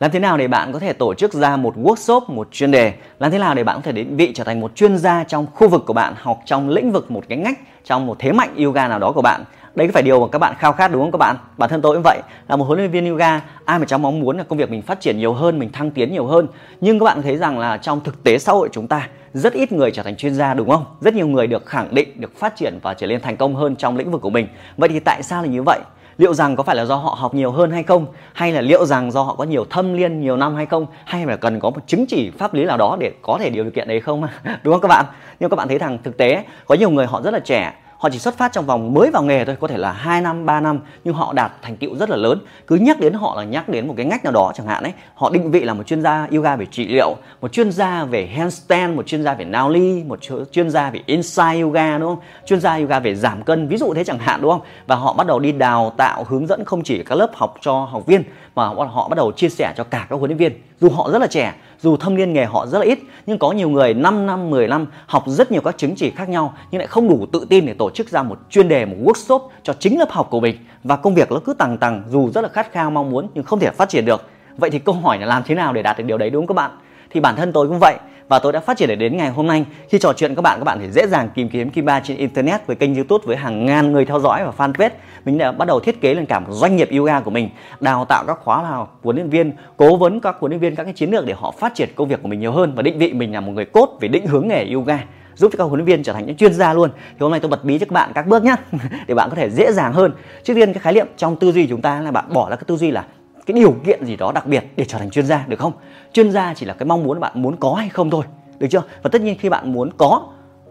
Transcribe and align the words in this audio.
Làm 0.00 0.10
thế 0.10 0.18
nào 0.18 0.36
để 0.36 0.48
bạn 0.48 0.72
có 0.72 0.78
thể 0.78 0.92
tổ 0.92 1.14
chức 1.14 1.32
ra 1.32 1.56
một 1.56 1.76
workshop, 1.76 2.20
một 2.28 2.48
chuyên 2.52 2.70
đề? 2.70 2.92
Làm 3.18 3.30
thế 3.30 3.38
nào 3.38 3.54
để 3.54 3.64
bạn 3.64 3.76
có 3.76 3.82
thể 3.82 3.92
đến 3.92 4.16
vị 4.16 4.32
trở 4.34 4.44
thành 4.44 4.60
một 4.60 4.76
chuyên 4.76 4.98
gia 4.98 5.24
trong 5.24 5.46
khu 5.54 5.68
vực 5.68 5.82
của 5.86 5.92
bạn, 5.92 6.14
học 6.16 6.40
trong 6.44 6.68
lĩnh 6.68 6.92
vực 6.92 7.10
một 7.10 7.24
cái 7.28 7.38
ngách, 7.38 7.58
trong 7.84 8.06
một 8.06 8.16
thế 8.18 8.32
mạnh 8.32 8.54
yoga 8.64 8.88
nào 8.88 8.98
đó 8.98 9.12
của 9.12 9.22
bạn? 9.22 9.44
Đấy 9.74 9.86
có 9.86 9.92
phải 9.92 10.02
điều 10.02 10.20
mà 10.20 10.26
các 10.32 10.38
bạn 10.38 10.54
khao 10.58 10.72
khát 10.72 10.92
đúng 10.92 11.02
không 11.02 11.12
các 11.12 11.18
bạn? 11.18 11.36
Bản 11.56 11.70
thân 11.70 11.82
tôi 11.82 11.94
cũng 11.96 12.02
vậy, 12.02 12.18
là 12.48 12.56
một 12.56 12.64
huấn 12.64 12.78
luyện 12.78 12.90
viên 12.90 13.10
yoga, 13.10 13.40
ai 13.64 13.78
mà 13.78 13.84
trong 13.84 14.02
mong 14.02 14.20
muốn 14.20 14.38
là 14.38 14.44
công 14.44 14.58
việc 14.58 14.70
mình 14.70 14.82
phát 14.82 15.00
triển 15.00 15.18
nhiều 15.18 15.32
hơn, 15.32 15.58
mình 15.58 15.72
thăng 15.72 15.90
tiến 15.90 16.12
nhiều 16.12 16.26
hơn. 16.26 16.46
Nhưng 16.80 16.98
các 16.98 17.04
bạn 17.04 17.22
thấy 17.22 17.36
rằng 17.36 17.58
là 17.58 17.76
trong 17.76 18.00
thực 18.00 18.24
tế 18.24 18.38
xã 18.38 18.52
hội 18.52 18.68
chúng 18.72 18.86
ta 18.86 19.08
rất 19.34 19.52
ít 19.52 19.72
người 19.72 19.90
trở 19.90 20.02
thành 20.02 20.16
chuyên 20.16 20.34
gia 20.34 20.54
đúng 20.54 20.70
không? 20.70 20.84
Rất 21.00 21.14
nhiều 21.14 21.26
người 21.26 21.46
được 21.46 21.66
khẳng 21.66 21.94
định, 21.94 22.20
được 22.20 22.38
phát 22.38 22.56
triển 22.56 22.78
và 22.82 22.94
trở 22.94 23.06
nên 23.06 23.20
thành 23.20 23.36
công 23.36 23.54
hơn 23.54 23.76
trong 23.76 23.96
lĩnh 23.96 24.10
vực 24.10 24.20
của 24.20 24.30
mình. 24.30 24.46
Vậy 24.76 24.88
thì 24.88 25.00
tại 25.00 25.22
sao 25.22 25.42
là 25.42 25.48
như 25.48 25.62
vậy? 25.62 25.80
Liệu 26.20 26.34
rằng 26.34 26.56
có 26.56 26.62
phải 26.62 26.76
là 26.76 26.84
do 26.84 26.96
họ 26.96 27.16
học 27.18 27.34
nhiều 27.34 27.50
hơn 27.50 27.70
hay 27.70 27.82
không? 27.82 28.06
Hay 28.32 28.52
là 28.52 28.60
liệu 28.60 28.84
rằng 28.86 29.10
do 29.10 29.22
họ 29.22 29.34
có 29.34 29.44
nhiều 29.44 29.64
thâm 29.70 29.94
liên 29.94 30.20
nhiều 30.20 30.36
năm 30.36 30.54
hay 30.54 30.66
không? 30.66 30.86
Hay 31.04 31.26
là 31.26 31.36
cần 31.36 31.60
có 31.60 31.70
một 31.70 31.80
chứng 31.86 32.06
chỉ 32.06 32.30
pháp 32.30 32.54
lý 32.54 32.64
nào 32.64 32.76
đó 32.76 32.96
để 33.00 33.12
có 33.22 33.38
thể 33.40 33.50
điều 33.50 33.70
kiện 33.70 33.88
đấy 33.88 34.00
không? 34.00 34.22
Đúng 34.62 34.74
không 34.74 34.80
các 34.80 34.88
bạn? 34.88 35.04
Nhưng 35.40 35.50
các 35.50 35.56
bạn 35.56 35.68
thấy 35.68 35.78
rằng 35.78 35.98
thực 36.02 36.16
tế, 36.16 36.44
có 36.66 36.74
nhiều 36.74 36.90
người 36.90 37.06
họ 37.06 37.22
rất 37.22 37.30
là 37.30 37.38
trẻ 37.38 37.72
họ 38.00 38.10
chỉ 38.10 38.18
xuất 38.18 38.38
phát 38.38 38.52
trong 38.52 38.66
vòng 38.66 38.94
mới 38.94 39.10
vào 39.10 39.22
nghề 39.22 39.44
thôi, 39.44 39.56
có 39.60 39.68
thể 39.68 39.78
là 39.78 39.92
2 39.92 40.20
năm 40.20 40.46
3 40.46 40.60
năm, 40.60 40.80
nhưng 41.04 41.14
họ 41.14 41.32
đạt 41.32 41.52
thành 41.62 41.76
tựu 41.76 41.96
rất 41.96 42.10
là 42.10 42.16
lớn. 42.16 42.38
Cứ 42.66 42.76
nhắc 42.76 43.00
đến 43.00 43.12
họ 43.12 43.36
là 43.36 43.44
nhắc 43.44 43.68
đến 43.68 43.88
một 43.88 43.94
cái 43.96 44.06
ngách 44.06 44.24
nào 44.24 44.32
đó 44.32 44.52
chẳng 44.54 44.66
hạn 44.66 44.82
ấy, 44.82 44.92
họ 45.14 45.30
định 45.30 45.50
vị 45.50 45.60
là 45.60 45.74
một 45.74 45.86
chuyên 45.86 46.02
gia 46.02 46.28
yoga 46.32 46.56
về 46.56 46.66
trị 46.66 46.88
liệu, 46.88 47.16
một 47.40 47.52
chuyên 47.52 47.72
gia 47.72 48.04
về 48.04 48.26
handstand, 48.26 48.96
một 48.96 49.06
chuyên 49.06 49.22
gia 49.22 49.34
về 49.34 49.44
nauli 49.44 50.04
một 50.04 50.18
chuyên 50.52 50.70
gia 50.70 50.90
về 50.90 51.00
inside 51.06 51.60
yoga, 51.60 51.98
đúng 51.98 52.08
không? 52.08 52.24
Chuyên 52.46 52.60
gia 52.60 52.76
yoga 52.76 53.00
về 53.00 53.14
giảm 53.14 53.42
cân, 53.42 53.68
ví 53.68 53.76
dụ 53.76 53.94
thế 53.94 54.04
chẳng 54.04 54.18
hạn, 54.18 54.42
đúng 54.42 54.50
không? 54.50 54.62
Và 54.86 54.96
họ 54.96 55.12
bắt 55.12 55.26
đầu 55.26 55.38
đi 55.38 55.52
đào 55.52 55.92
tạo 55.96 56.24
hướng 56.28 56.46
dẫn 56.46 56.64
không 56.64 56.82
chỉ 56.82 57.02
các 57.02 57.14
lớp 57.14 57.30
học 57.34 57.54
cho 57.60 57.72
học 57.72 58.06
viên, 58.06 58.22
mà 58.54 58.66
họ 58.66 59.08
bắt 59.08 59.16
đầu 59.16 59.32
chia 59.32 59.48
sẻ 59.48 59.72
cho 59.76 59.84
cả 59.84 60.06
các 60.10 60.16
huấn 60.16 60.30
luyện 60.30 60.38
viên. 60.38 60.52
Dù 60.80 60.90
họ 60.90 61.10
rất 61.12 61.18
là 61.18 61.26
trẻ 61.26 61.54
dù 61.80 61.96
thâm 61.96 62.14
niên 62.14 62.32
nghề 62.32 62.44
họ 62.44 62.66
rất 62.66 62.78
là 62.78 62.84
ít, 62.84 62.98
nhưng 63.26 63.38
có 63.38 63.52
nhiều 63.52 63.68
người 63.68 63.94
5 63.94 64.26
năm 64.26 64.50
10 64.50 64.68
năm 64.68 64.86
học 65.06 65.24
rất 65.26 65.52
nhiều 65.52 65.60
các 65.60 65.78
chứng 65.78 65.94
chỉ 65.96 66.10
khác 66.10 66.28
nhau, 66.28 66.54
nhưng 66.70 66.78
lại 66.78 66.86
không 66.86 67.08
đủ 67.08 67.26
tự 67.32 67.46
tin 67.48 67.66
để 67.66 67.74
tổ 67.74 67.90
chức 67.90 68.08
ra 68.08 68.22
một 68.22 68.38
chuyên 68.50 68.68
đề, 68.68 68.84
một 68.84 68.96
workshop 69.04 69.40
cho 69.62 69.72
chính 69.72 69.98
lớp 69.98 70.10
học 70.10 70.26
của 70.30 70.40
mình. 70.40 70.56
Và 70.84 70.96
công 70.96 71.14
việc 71.14 71.32
nó 71.32 71.40
cứ 71.44 71.54
tằng 71.54 71.78
tằng, 71.78 72.02
dù 72.08 72.30
rất 72.30 72.40
là 72.40 72.48
khát 72.48 72.72
khao, 72.72 72.90
mong 72.90 73.10
muốn, 73.10 73.28
nhưng 73.34 73.44
không 73.44 73.58
thể 73.58 73.70
phát 73.70 73.88
triển 73.88 74.04
được. 74.04 74.24
Vậy 74.56 74.70
thì 74.70 74.78
câu 74.78 74.94
hỏi 74.94 75.18
là 75.18 75.26
làm 75.26 75.42
thế 75.46 75.54
nào 75.54 75.72
để 75.72 75.82
đạt 75.82 75.98
được 75.98 76.04
điều 76.04 76.18
đấy, 76.18 76.30
đúng 76.30 76.46
không 76.46 76.56
các 76.56 76.62
bạn? 76.62 76.70
Thì 77.10 77.20
bản 77.20 77.36
thân 77.36 77.52
tôi 77.52 77.68
cũng 77.68 77.78
vậy 77.80 77.96
và 78.30 78.38
tôi 78.38 78.52
đã 78.52 78.60
phát 78.60 78.76
triển 78.76 78.88
để 78.88 78.96
đến 78.96 79.16
ngày 79.16 79.30
hôm 79.30 79.46
nay. 79.46 79.64
Khi 79.88 79.98
trò 79.98 80.12
chuyện 80.12 80.34
các 80.34 80.42
bạn 80.42 80.58
các 80.58 80.64
bạn 80.64 80.78
thì 80.80 80.90
dễ 80.90 81.06
dàng 81.06 81.28
tìm 81.34 81.48
kiếm 81.48 81.70
Kim 81.70 81.84
Ba 81.84 82.00
trên 82.00 82.16
internet 82.16 82.66
với 82.66 82.76
kênh 82.76 82.94
YouTube 82.94 83.24
với 83.26 83.36
hàng 83.36 83.66
ngàn 83.66 83.92
người 83.92 84.04
theo 84.04 84.20
dõi 84.20 84.44
và 84.44 84.52
fanpage. 84.56 84.90
Mình 85.24 85.38
đã 85.38 85.52
bắt 85.52 85.68
đầu 85.68 85.80
thiết 85.80 86.00
kế 86.00 86.14
lên 86.14 86.26
cả 86.26 86.40
một 86.40 86.52
doanh 86.52 86.76
nghiệp 86.76 86.88
yoga 86.96 87.20
của 87.20 87.30
mình, 87.30 87.48
đào 87.80 88.04
tạo 88.04 88.24
các 88.26 88.38
khóa 88.44 88.62
là 88.62 88.86
huấn 89.02 89.16
luyện 89.16 89.30
viên, 89.30 89.52
cố 89.76 89.96
vấn 89.96 90.20
các 90.20 90.36
huấn 90.40 90.50
luyện 90.50 90.60
viên 90.60 90.74
các 90.74 90.84
cái 90.84 90.92
chiến 90.92 91.10
lược 91.10 91.26
để 91.26 91.34
họ 91.36 91.50
phát 91.50 91.74
triển 91.74 91.88
công 91.94 92.08
việc 92.08 92.22
của 92.22 92.28
mình 92.28 92.40
nhiều 92.40 92.52
hơn. 92.52 92.72
Và 92.74 92.82
định 92.82 92.98
vị 92.98 93.12
mình 93.12 93.32
là 93.32 93.40
một 93.40 93.52
người 93.52 93.64
cốt 93.64 93.98
về 94.00 94.08
định 94.08 94.26
hướng 94.26 94.48
nghề 94.48 94.72
yoga, 94.72 94.98
giúp 95.34 95.50
cho 95.52 95.58
các 95.58 95.64
huấn 95.64 95.78
luyện 95.78 95.86
viên 95.86 96.02
trở 96.02 96.12
thành 96.12 96.26
những 96.26 96.36
chuyên 96.36 96.54
gia 96.54 96.74
luôn. 96.74 96.90
Thì 97.10 97.16
hôm 97.20 97.30
nay 97.30 97.40
tôi 97.40 97.50
bật 97.50 97.64
bí 97.64 97.78
cho 97.78 97.86
các 97.86 97.92
bạn 97.92 98.10
các 98.14 98.26
bước 98.26 98.44
nhé 98.44 98.54
để 99.06 99.14
bạn 99.14 99.30
có 99.30 99.36
thể 99.36 99.50
dễ 99.50 99.72
dàng 99.72 99.92
hơn. 99.92 100.12
Trước 100.42 100.54
tiên, 100.54 100.72
cái 100.72 100.80
khái 100.80 100.92
niệm 100.92 101.06
trong 101.16 101.36
tư 101.36 101.52
duy 101.52 101.66
chúng 101.66 101.82
ta 101.82 102.00
là 102.00 102.10
bạn 102.10 102.24
bỏ 102.32 102.50
ra 102.50 102.56
cái 102.56 102.64
tư 102.66 102.76
duy 102.76 102.90
là 102.90 103.04
cái 103.52 103.62
điều 103.62 103.74
kiện 103.84 104.04
gì 104.04 104.16
đó 104.16 104.32
đặc 104.34 104.46
biệt 104.46 104.64
để 104.76 104.84
trở 104.84 104.98
thành 104.98 105.10
chuyên 105.10 105.26
gia, 105.26 105.44
được 105.48 105.58
không? 105.58 105.72
Chuyên 106.12 106.32
gia 106.32 106.54
chỉ 106.54 106.66
là 106.66 106.74
cái 106.74 106.86
mong 106.86 107.04
muốn 107.04 107.20
bạn 107.20 107.32
muốn 107.34 107.56
có 107.56 107.74
hay 107.74 107.88
không 107.88 108.10
thôi, 108.10 108.24
được 108.58 108.66
chưa? 108.70 108.82
Và 109.02 109.10
tất 109.12 109.22
nhiên 109.22 109.38
khi 109.38 109.48
bạn 109.48 109.72
muốn 109.72 109.90
có 109.98 110.22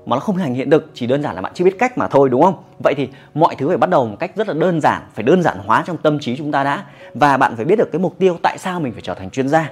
mà 0.06 0.16
nó 0.16 0.20
không 0.20 0.38
thành 0.38 0.54
hiện 0.54 0.70
được 0.70 0.92
chỉ 0.94 1.08
đơn 1.08 1.24
giản 1.24 1.36
là 1.36 1.42
bạn 1.42 1.52
chưa 1.56 1.66
biết 1.66 1.76
cách 1.80 1.98
mà 1.98 2.08
thôi, 2.08 2.30
đúng 2.30 2.42
không? 2.42 2.64
Vậy 2.84 2.94
thì 2.98 3.08
mọi 3.34 3.56
thứ 3.56 3.68
phải 3.68 3.78
bắt 3.78 3.90
đầu 3.90 4.08
một 4.08 4.16
cách 4.20 4.32
rất 4.36 4.48
là 4.48 4.54
đơn 4.54 4.82
giản, 4.82 5.02
phải 5.14 5.24
đơn 5.24 5.44
giản 5.44 5.58
hóa 5.66 5.84
trong 5.88 5.98
tâm 5.98 6.20
trí 6.20 6.38
chúng 6.38 6.52
ta 6.52 6.64
đã. 6.64 6.84
Và 7.14 7.38
bạn 7.38 7.56
phải 7.56 7.66
biết 7.66 7.76
được 7.78 7.90
cái 7.92 8.00
mục 8.00 8.16
tiêu 8.20 8.38
tại 8.44 8.58
sao 8.58 8.80
mình 8.80 8.94
phải 8.94 9.02
trở 9.02 9.14
thành 9.14 9.30
chuyên 9.30 9.50
gia. 9.50 9.70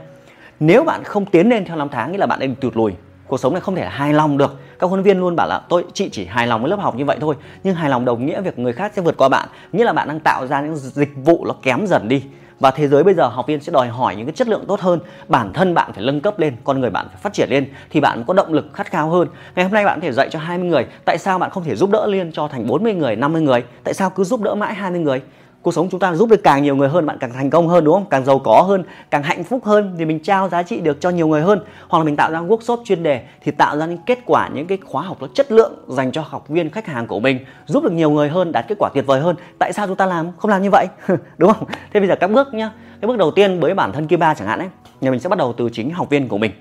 Nếu 0.59 0.83
bạn 0.83 1.03
không 1.03 1.25
tiến 1.25 1.49
lên 1.49 1.65
theo 1.65 1.75
năm 1.77 1.89
tháng, 1.91 2.11
nghĩa 2.11 2.17
là 2.17 2.25
bạn 2.25 2.39
đang 2.39 2.55
tụt 2.55 2.77
lùi, 2.77 2.93
cuộc 3.27 3.37
sống 3.37 3.53
này 3.53 3.61
không 3.61 3.75
thể 3.75 3.83
là 3.83 3.89
hài 3.89 4.13
lòng 4.13 4.37
được. 4.37 4.59
Các 4.79 4.87
huấn 4.87 4.99
luyện 4.99 5.15
viên 5.15 5.21
luôn 5.21 5.35
bảo 5.35 5.47
là, 5.47 5.61
tôi, 5.69 5.85
chị 5.93 6.09
chỉ 6.09 6.25
hài 6.25 6.47
lòng 6.47 6.61
với 6.61 6.69
lớp 6.69 6.79
học 6.79 6.95
như 6.95 7.05
vậy 7.05 7.17
thôi, 7.21 7.35
nhưng 7.63 7.75
hài 7.75 7.89
lòng 7.89 8.05
đồng 8.05 8.25
nghĩa 8.25 8.41
việc 8.41 8.59
người 8.59 8.73
khác 8.73 8.91
sẽ 8.95 9.01
vượt 9.01 9.17
qua 9.17 9.29
bạn. 9.29 9.49
Nghĩa 9.71 9.83
là 9.83 9.93
bạn 9.93 10.07
đang 10.07 10.19
tạo 10.19 10.47
ra 10.47 10.61
những 10.61 10.75
dịch 10.75 11.11
vụ 11.15 11.45
nó 11.45 11.53
kém 11.61 11.87
dần 11.87 12.07
đi 12.07 12.23
và 12.59 12.71
thế 12.71 12.87
giới 12.87 13.03
bây 13.03 13.13
giờ, 13.13 13.27
học 13.27 13.47
viên 13.47 13.61
sẽ 13.61 13.71
đòi 13.71 13.87
hỏi 13.87 14.15
những 14.15 14.25
cái 14.25 14.35
chất 14.35 14.47
lượng 14.47 14.65
tốt 14.67 14.79
hơn. 14.79 14.99
Bản 15.27 15.53
thân 15.53 15.73
bạn 15.73 15.91
phải 15.93 16.05
nâng 16.05 16.21
cấp 16.21 16.39
lên, 16.39 16.55
con 16.63 16.79
người 16.79 16.89
bạn 16.89 17.07
phải 17.09 17.17
phát 17.17 17.33
triển 17.33 17.49
lên, 17.49 17.65
thì 17.89 17.99
bạn 17.99 18.23
có 18.27 18.33
động 18.33 18.53
lực 18.53 18.73
khát 18.73 18.91
khao 18.91 19.09
hơn. 19.09 19.27
Ngày 19.55 19.65
hôm 19.65 19.73
nay 19.73 19.85
bạn 19.85 19.99
có 19.99 20.05
thể 20.05 20.11
dạy 20.11 20.29
cho 20.31 20.39
20 20.39 20.67
người, 20.67 20.85
tại 21.05 21.17
sao 21.17 21.39
bạn 21.39 21.49
không 21.49 21.63
thể 21.63 21.75
giúp 21.75 21.89
đỡ 21.89 22.05
liên 22.07 22.31
cho 22.31 22.47
thành 22.47 22.67
40 22.67 22.93
người 22.93 23.15
50 23.15 23.41
người? 23.41 23.63
Tại 23.83 23.93
sao 23.93 24.09
cứ 24.09 24.23
giúp 24.23 24.41
đỡ 24.41 24.55
mãi 24.55 24.73
20 24.73 24.99
người? 24.99 25.21
Cuộc 25.67 25.71
sống 25.71 25.89
chúng 25.89 25.99
ta 25.99 26.15
giúp 26.15 26.29
được 26.29 26.43
càng 26.43 26.63
nhiều 26.63 26.75
người 26.75 26.89
hơn 26.89 27.05
bạn 27.05 27.17
càng 27.19 27.33
thành 27.33 27.49
công 27.49 27.67
hơn 27.67 27.83
đúng 27.83 27.93
không? 27.93 28.05
Càng 28.09 28.25
giàu 28.25 28.39
có 28.39 28.61
hơn 28.67 28.83
càng 29.11 29.23
hạnh 29.23 29.43
phúc 29.43 29.65
hơn 29.65 29.95
thì 29.97 30.05
mình 30.05 30.19
trao 30.19 30.49
giá 30.49 30.63
trị 30.63 30.79
được 30.79 31.01
cho 31.01 31.09
nhiều 31.09 31.27
người 31.27 31.41
hơn. 31.41 31.59
Hoặc 31.87 31.99
là 31.99 32.05
mình 32.05 32.15
tạo 32.15 32.31
ra 32.31 32.39
workshop 32.39 32.83
chuyên 32.85 33.03
đề 33.03 33.21
thì 33.41 33.51
tạo 33.51 33.77
ra 33.77 33.85
những 33.85 33.97
kết 34.05 34.19
quả 34.25 34.49
những 34.53 34.67
cái 34.67 34.77
khóa 34.85 35.01
học 35.01 35.17
nó 35.21 35.27
chất 35.33 35.51
lượng 35.51 35.73
dành 35.87 36.11
cho 36.11 36.23
học 36.27 36.49
viên 36.49 36.69
khách 36.69 36.87
hàng 36.87 37.07
của 37.07 37.19
mình 37.19 37.39
giúp 37.65 37.83
được 37.83 37.91
nhiều 37.91 38.09
người 38.09 38.29
hơn 38.29 38.51
đạt 38.51 38.65
kết 38.67 38.75
quả 38.79 38.89
tuyệt 38.93 39.05
vời 39.05 39.21
hơn. 39.21 39.35
Tại 39.59 39.73
sao 39.73 39.87
chúng 39.87 39.95
ta 39.95 40.05
làm? 40.05 40.31
Không 40.37 40.51
làm 40.51 40.61
như 40.61 40.69
vậy 40.71 40.87
đúng 41.37 41.53
không? 41.53 41.67
Thế 41.93 41.99
bây 41.99 42.09
giờ 42.09 42.15
các 42.15 42.31
bước 42.31 42.53
nhá. 42.53 42.71
Cái 43.01 43.07
bước 43.07 43.17
đầu 43.17 43.31
tiên 43.31 43.59
với 43.59 43.73
bản 43.73 43.91
thân 43.91 44.07
kia 44.07 44.17
ba 44.17 44.33
chẳng 44.33 44.47
hạn 44.47 44.59
ấy 44.59 44.69
nhà 45.01 45.11
mình 45.11 45.19
sẽ 45.19 45.29
bắt 45.29 45.39
đầu 45.39 45.53
từ 45.57 45.69
chính 45.73 45.91
học 45.91 46.09
viên 46.09 46.27
của 46.27 46.37
mình. 46.37 46.51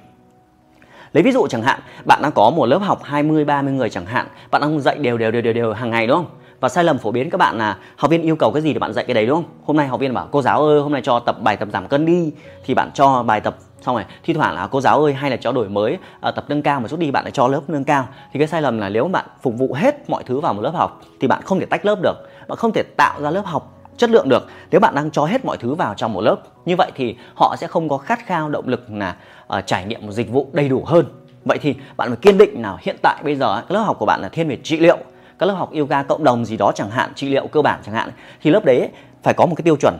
Lấy 1.12 1.22
ví 1.22 1.32
dụ 1.32 1.46
chẳng 1.46 1.62
hạn, 1.62 1.80
bạn 2.04 2.22
đang 2.22 2.32
có 2.32 2.50
một 2.50 2.66
lớp 2.66 2.78
học 2.78 3.00
20 3.04 3.44
30 3.44 3.72
người 3.72 3.90
chẳng 3.90 4.06
hạn, 4.06 4.26
bạn 4.50 4.60
đang 4.60 4.80
dạy 4.80 4.98
đều 4.98 5.18
đều 5.18 5.30
đều 5.30 5.42
đều 5.42 5.52
đều 5.52 5.72
hàng 5.72 5.90
ngày 5.90 6.06
đúng 6.06 6.16
không? 6.16 6.35
Và 6.60 6.68
sai 6.68 6.84
lầm 6.84 6.98
phổ 6.98 7.10
biến 7.10 7.30
các 7.30 7.38
bạn 7.38 7.58
là 7.58 7.76
học 7.96 8.10
viên 8.10 8.22
yêu 8.22 8.36
cầu 8.36 8.52
cái 8.52 8.62
gì 8.62 8.72
thì 8.72 8.78
bạn 8.78 8.92
dạy 8.92 9.04
cái 9.04 9.14
đấy 9.14 9.26
đúng 9.26 9.36
không? 9.36 9.52
Hôm 9.64 9.76
nay 9.76 9.86
học 9.86 10.00
viên 10.00 10.14
bảo 10.14 10.28
cô 10.30 10.42
giáo 10.42 10.66
ơi 10.66 10.80
hôm 10.80 10.92
nay 10.92 11.02
cho 11.04 11.18
tập 11.18 11.36
bài 11.42 11.56
tập 11.56 11.68
giảm 11.72 11.88
cân 11.88 12.06
đi. 12.06 12.32
Thì 12.64 12.74
bạn 12.74 12.90
cho 12.94 13.22
bài 13.22 13.40
tập 13.40 13.56
xong 13.80 13.94
rồi 13.94 14.04
thi 14.22 14.34
thoảng 14.34 14.54
là 14.54 14.66
cô 14.66 14.80
giáo 14.80 15.04
ơi 15.04 15.12
hay 15.12 15.30
là 15.30 15.36
cho 15.36 15.52
đổi 15.52 15.68
mới 15.68 15.98
à, 16.20 16.30
tập 16.30 16.44
nâng 16.48 16.62
cao 16.62 16.80
một 16.80 16.88
chút 16.88 16.98
đi 16.98 17.10
bạn 17.10 17.24
lại 17.24 17.30
cho 17.30 17.48
lớp 17.48 17.60
nâng 17.68 17.84
cao. 17.84 18.08
Thì 18.32 18.38
cái 18.38 18.48
sai 18.48 18.62
lầm 18.62 18.78
là 18.78 18.88
nếu 18.88 19.08
bạn 19.08 19.24
phục 19.42 19.54
vụ 19.58 19.74
hết 19.74 20.10
mọi 20.10 20.24
thứ 20.24 20.40
vào 20.40 20.54
một 20.54 20.62
lớp 20.62 20.74
học 20.74 21.02
thì 21.20 21.28
bạn 21.28 21.42
không 21.42 21.60
thể 21.60 21.66
tách 21.66 21.86
lớp 21.86 21.98
được 22.02 22.14
bạn 22.48 22.58
không 22.58 22.72
thể 22.72 22.82
tạo 22.82 23.20
ra 23.20 23.30
lớp 23.30 23.46
học 23.46 23.72
chất 23.96 24.10
lượng 24.10 24.28
được. 24.28 24.46
Nếu 24.70 24.80
bạn 24.80 24.94
đang 24.94 25.10
cho 25.10 25.24
hết 25.24 25.44
mọi 25.44 25.56
thứ 25.56 25.74
vào 25.74 25.94
trong 25.94 26.12
một 26.12 26.20
lớp 26.20 26.36
như 26.64 26.76
vậy 26.76 26.90
thì 26.94 27.16
họ 27.34 27.56
sẽ 27.58 27.66
không 27.66 27.88
có 27.88 27.98
khát 27.98 28.26
khao 28.26 28.48
động 28.48 28.68
lực 28.68 28.84
là 28.90 29.16
uh, 29.56 29.66
trải 29.66 29.84
nghiệm 29.84 30.06
một 30.06 30.12
dịch 30.12 30.30
vụ 30.30 30.48
đầy 30.52 30.68
đủ 30.68 30.82
hơn. 30.86 31.06
Vậy 31.44 31.58
thì 31.58 31.74
bạn 31.96 32.08
phải 32.08 32.16
kiên 32.22 32.38
định 32.38 32.62
nào 32.62 32.78
hiện 32.80 32.96
tại 33.02 33.22
bây 33.24 33.36
giờ 33.36 33.62
lớp 33.68 33.80
học 33.80 33.96
của 33.98 34.06
bạn 34.06 34.20
là 34.20 34.28
thiên 34.28 34.48
về 34.48 34.58
trị 34.62 34.78
liệu 34.78 34.98
các 35.38 35.47
lớp 35.47 35.54
học 35.54 35.70
yoga 35.74 36.02
cộng 36.02 36.24
đồng 36.24 36.44
gì 36.44 36.56
đó 36.56 36.72
chẳng 36.74 36.91
hạn, 36.91 37.12
trị 37.14 37.28
liệu 37.28 37.47
cơ 37.47 37.62
bản 37.62 37.80
chẳng 37.86 37.94
hạn 37.94 38.10
thì 38.42 38.50
lớp 38.50 38.64
đấy 38.64 38.91
phải 39.22 39.34
có 39.34 39.47
một 39.47 39.54
cái 39.56 39.62
tiêu 39.62 39.76
chuẩn. 39.76 39.97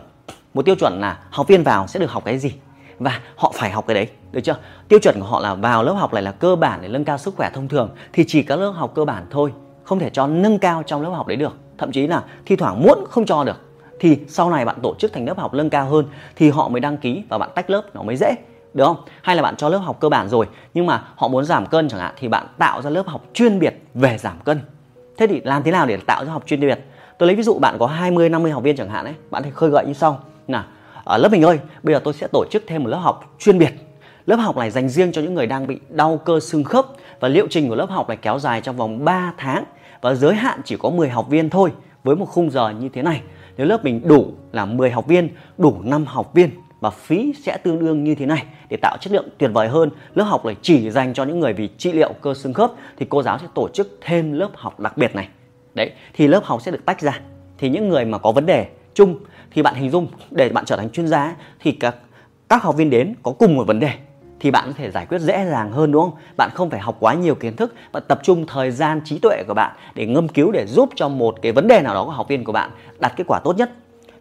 Một 0.53 0.65
tiêu 0.65 0.75
chuẩn 0.75 1.01
là 1.01 1.17
học 1.29 1.47
viên 1.47 1.63
vào 1.63 1.87
sẽ 1.87 1.99
được 1.99 2.11
học 2.11 2.23
cái 2.25 2.37
gì 2.37 2.53
và 2.99 3.19
họ 3.35 3.51
phải 3.55 3.71
học 3.71 3.85
cái 3.87 3.95
đấy, 3.95 4.07
được 4.31 4.41
chưa? 4.41 4.55
Tiêu 4.87 4.99
chuẩn 4.99 5.19
của 5.19 5.25
họ 5.25 5.39
là 5.39 5.53
vào 5.53 5.83
lớp 5.83 5.93
học 5.93 6.13
này 6.13 6.23
là 6.23 6.31
cơ 6.31 6.55
bản 6.55 6.79
để 6.81 6.87
nâng 6.87 7.05
cao 7.05 7.17
sức 7.17 7.35
khỏe 7.35 7.49
thông 7.53 7.67
thường, 7.67 7.89
thì 8.13 8.23
chỉ 8.27 8.43
các 8.43 8.55
lớp 8.55 8.71
học 8.71 8.91
cơ 8.95 9.05
bản 9.05 9.25
thôi, 9.29 9.53
không 9.83 9.99
thể 9.99 10.09
cho 10.09 10.27
nâng 10.27 10.59
cao 10.59 10.83
trong 10.85 11.01
lớp 11.01 11.09
học 11.09 11.27
đấy 11.27 11.37
được. 11.37 11.57
Thậm 11.77 11.91
chí 11.91 12.07
là 12.07 12.23
thi 12.45 12.55
thoảng 12.55 12.83
muốn 12.83 13.05
không 13.09 13.25
cho 13.25 13.43
được, 13.43 13.57
thì 13.99 14.19
sau 14.27 14.49
này 14.49 14.65
bạn 14.65 14.75
tổ 14.83 14.95
chức 14.99 15.13
thành 15.13 15.25
lớp 15.25 15.37
học 15.37 15.53
nâng 15.53 15.69
cao 15.69 15.85
hơn 15.85 16.05
thì 16.35 16.49
họ 16.49 16.69
mới 16.69 16.81
đăng 16.81 16.97
ký 16.97 17.23
và 17.29 17.37
bạn 17.37 17.49
tách 17.55 17.69
lớp, 17.69 17.81
nó 17.93 18.03
mới 18.03 18.15
dễ, 18.15 18.35
được 18.73 18.85
không? 18.85 18.97
Hay 19.21 19.35
là 19.35 19.41
bạn 19.41 19.55
cho 19.55 19.69
lớp 19.69 19.77
học 19.77 19.97
cơ 19.99 20.09
bản 20.09 20.29
rồi, 20.29 20.47
nhưng 20.73 20.85
mà 20.85 21.03
họ 21.15 21.27
muốn 21.27 21.45
giảm 21.45 21.65
cân 21.65 21.89
chẳng 21.89 21.99
hạn 21.99 22.13
thì 22.17 22.27
bạn 22.27 22.47
tạo 22.57 22.81
ra 22.81 22.89
lớp 22.89 23.07
học 23.07 23.21
chuyên 23.33 23.59
biệt 23.59 23.81
về 23.93 24.17
giảm 24.17 24.39
cân 24.39 24.61
thế 25.17 25.27
thì 25.27 25.41
làm 25.43 25.63
thế 25.63 25.71
nào 25.71 25.85
để 25.85 25.97
tạo 25.97 26.25
ra 26.25 26.31
học 26.31 26.43
chuyên 26.45 26.59
biệt? 26.59 26.79
Tôi 27.17 27.27
lấy 27.27 27.35
ví 27.35 27.43
dụ 27.43 27.59
bạn 27.59 27.75
có 27.79 27.87
20 27.87 28.29
50 28.29 28.51
học 28.51 28.63
viên 28.63 28.75
chẳng 28.75 28.89
hạn 28.89 29.05
ấy, 29.05 29.13
bạn 29.31 29.43
thì 29.43 29.49
khơi 29.53 29.69
gợi 29.69 29.85
như 29.87 29.93
sau. 29.93 30.19
Nào, 30.47 30.63
ở 31.03 31.17
lớp 31.17 31.31
mình 31.31 31.41
ơi, 31.41 31.59
bây 31.83 31.95
giờ 31.95 32.01
tôi 32.03 32.13
sẽ 32.13 32.27
tổ 32.27 32.45
chức 32.51 32.63
thêm 32.67 32.83
một 32.83 32.89
lớp 32.89 32.97
học 32.97 33.35
chuyên 33.39 33.59
biệt. 33.59 33.73
Lớp 34.25 34.35
học 34.35 34.57
này 34.57 34.71
dành 34.71 34.89
riêng 34.89 35.11
cho 35.11 35.21
những 35.21 35.33
người 35.33 35.47
đang 35.47 35.67
bị 35.67 35.79
đau 35.89 36.17
cơ 36.17 36.39
xương 36.39 36.63
khớp 36.63 36.85
và 37.19 37.27
liệu 37.27 37.47
trình 37.49 37.69
của 37.69 37.75
lớp 37.75 37.89
học 37.89 38.07
này 38.07 38.17
kéo 38.17 38.39
dài 38.39 38.61
trong 38.61 38.77
vòng 38.77 39.05
3 39.05 39.33
tháng 39.37 39.63
và 40.01 40.13
giới 40.13 40.35
hạn 40.35 40.61
chỉ 40.65 40.77
có 40.77 40.89
10 40.89 41.09
học 41.09 41.29
viên 41.29 41.49
thôi, 41.49 41.71
với 42.03 42.15
một 42.15 42.25
khung 42.25 42.51
giờ 42.51 42.69
như 42.69 42.89
thế 42.89 43.01
này. 43.01 43.21
Nếu 43.57 43.67
lớp 43.67 43.83
mình 43.83 44.07
đủ 44.07 44.33
là 44.51 44.65
10 44.65 44.91
học 44.91 45.07
viên, 45.07 45.29
đủ 45.57 45.77
5 45.83 46.05
học 46.05 46.33
viên 46.33 46.49
và 46.79 46.89
phí 46.89 47.33
sẽ 47.43 47.57
tương 47.57 47.79
đương 47.79 48.03
như 48.03 48.15
thế 48.15 48.25
này. 48.25 48.43
Để 48.69 48.77
tạo 48.81 48.97
chất 49.01 49.13
lượng 49.13 49.29
tuyệt 49.37 49.51
vời 49.53 49.67
hơn 49.67 49.89
lớp 50.15 50.23
học 50.23 50.45
này 50.45 50.55
chỉ 50.61 50.91
dành 50.91 51.13
cho 51.13 51.23
những 51.23 51.39
người 51.39 51.53
vì 51.53 51.69
trị 51.77 51.91
liệu 51.91 52.13
cơ 52.21 52.33
xương 52.33 52.53
khớp 52.53 52.71
thì 52.97 53.05
cô 53.09 53.23
giáo 53.23 53.37
sẽ 53.37 53.47
tổ 53.55 53.69
chức 53.69 53.97
thêm 54.01 54.33
lớp 54.33 54.49
học 54.53 54.79
đặc 54.79 54.97
biệt 54.97 55.15
này. 55.15 55.27
Đấy 55.73 55.91
thì 56.13 56.27
lớp 56.27 56.43
học 56.43 56.61
sẽ 56.61 56.71
được 56.71 56.85
tách 56.85 57.01
ra. 57.01 57.19
Thì 57.57 57.69
những 57.69 57.89
người 57.89 58.05
mà 58.05 58.17
có 58.17 58.31
vấn 58.31 58.45
đề 58.45 58.67
chung 58.93 59.19
thì 59.51 59.61
bạn 59.61 59.75
hình 59.75 59.91
dung 59.91 60.07
để 60.31 60.49
bạn 60.49 60.65
trở 60.65 60.77
thành 60.77 60.89
chuyên 60.89 61.07
gia 61.07 61.35
thì 61.59 61.71
các 61.71 61.95
các 62.49 62.63
học 62.63 62.75
viên 62.75 62.89
đến 62.89 63.13
có 63.23 63.31
cùng 63.31 63.55
một 63.55 63.67
vấn 63.67 63.79
đề 63.79 63.91
thì 64.39 64.51
bạn 64.51 64.63
có 64.67 64.73
thể 64.77 64.91
giải 64.91 65.05
quyết 65.05 65.19
dễ 65.19 65.45
dàng 65.45 65.71
hơn 65.71 65.91
đúng 65.91 66.01
không? 66.01 66.19
Bạn 66.37 66.49
không 66.53 66.69
phải 66.69 66.79
học 66.79 66.97
quá 66.99 67.13
nhiều 67.13 67.35
kiến 67.35 67.55
thức, 67.55 67.73
bạn 67.91 68.03
tập 68.07 68.19
trung 68.23 68.45
thời 68.47 68.71
gian 68.71 69.01
trí 69.05 69.19
tuệ 69.19 69.43
của 69.47 69.53
bạn 69.53 69.75
để 69.95 70.05
ngâm 70.05 70.27
cứu 70.27 70.51
để 70.51 70.65
giúp 70.65 70.89
cho 70.95 71.09
một 71.09 71.35
cái 71.41 71.51
vấn 71.51 71.67
đề 71.67 71.81
nào 71.81 71.93
đó 71.93 72.05
của 72.05 72.11
học 72.11 72.27
viên 72.27 72.43
của 72.43 72.51
bạn 72.51 72.71
đạt 72.99 73.13
kết 73.15 73.23
quả 73.27 73.39
tốt 73.43 73.57
nhất. 73.57 73.71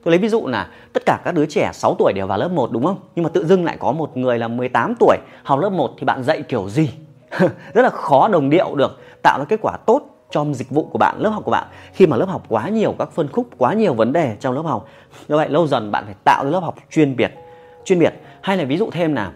Tôi 0.06 0.10
lấy 0.10 0.18
ví 0.18 0.28
dụ 0.28 0.46
là 0.46 0.68
tất 0.92 1.02
cả 1.06 1.20
các 1.24 1.34
đứa 1.34 1.46
trẻ 1.46 1.70
6 1.74 1.96
tuổi 1.98 2.12
đều 2.12 2.26
vào 2.26 2.38
lớp 2.38 2.48
1 2.48 2.72
đúng 2.72 2.84
không? 2.84 2.96
Nhưng 3.16 3.22
mà 3.22 3.28
tự 3.32 3.46
dưng 3.46 3.64
lại 3.64 3.76
có 3.80 3.92
một 3.92 4.16
người 4.16 4.38
là 4.38 4.48
18 4.48 4.94
tuổi 5.00 5.16
học 5.42 5.60
lớp 5.60 5.68
1 5.68 5.90
thì 5.98 6.04
bạn 6.04 6.22
dạy 6.22 6.42
kiểu 6.42 6.68
gì? 6.68 6.90
Rất 7.74 7.82
là 7.82 7.90
khó 7.90 8.28
đồng 8.28 8.50
điệu 8.50 8.74
được 8.74 9.00
tạo 9.22 9.38
ra 9.38 9.44
kết 9.44 9.60
quả 9.62 9.76
tốt 9.86 10.02
trong 10.30 10.54
dịch 10.54 10.70
vụ 10.70 10.88
của 10.92 10.98
bạn, 10.98 11.16
lớp 11.18 11.30
học 11.30 11.44
của 11.44 11.50
bạn 11.50 11.66
khi 11.92 12.06
mà 12.06 12.16
lớp 12.16 12.28
học 12.28 12.42
quá 12.48 12.68
nhiều 12.68 12.94
các 12.98 13.12
phân 13.12 13.28
khúc, 13.28 13.48
quá 13.58 13.72
nhiều 13.72 13.94
vấn 13.94 14.12
đề 14.12 14.36
trong 14.40 14.54
lớp 14.54 14.62
học. 14.62 14.88
Như 15.28 15.36
vậy 15.36 15.48
lâu 15.48 15.66
dần 15.66 15.90
bạn 15.90 16.04
phải 16.04 16.14
tạo 16.24 16.44
ra 16.44 16.50
lớp 16.50 16.60
học 16.60 16.74
chuyên 16.90 17.16
biệt 17.16 17.32
chuyên 17.84 17.98
biệt 17.98 18.14
hay 18.40 18.56
là 18.56 18.64
ví 18.64 18.76
dụ 18.76 18.90
thêm 18.90 19.14
là 19.14 19.32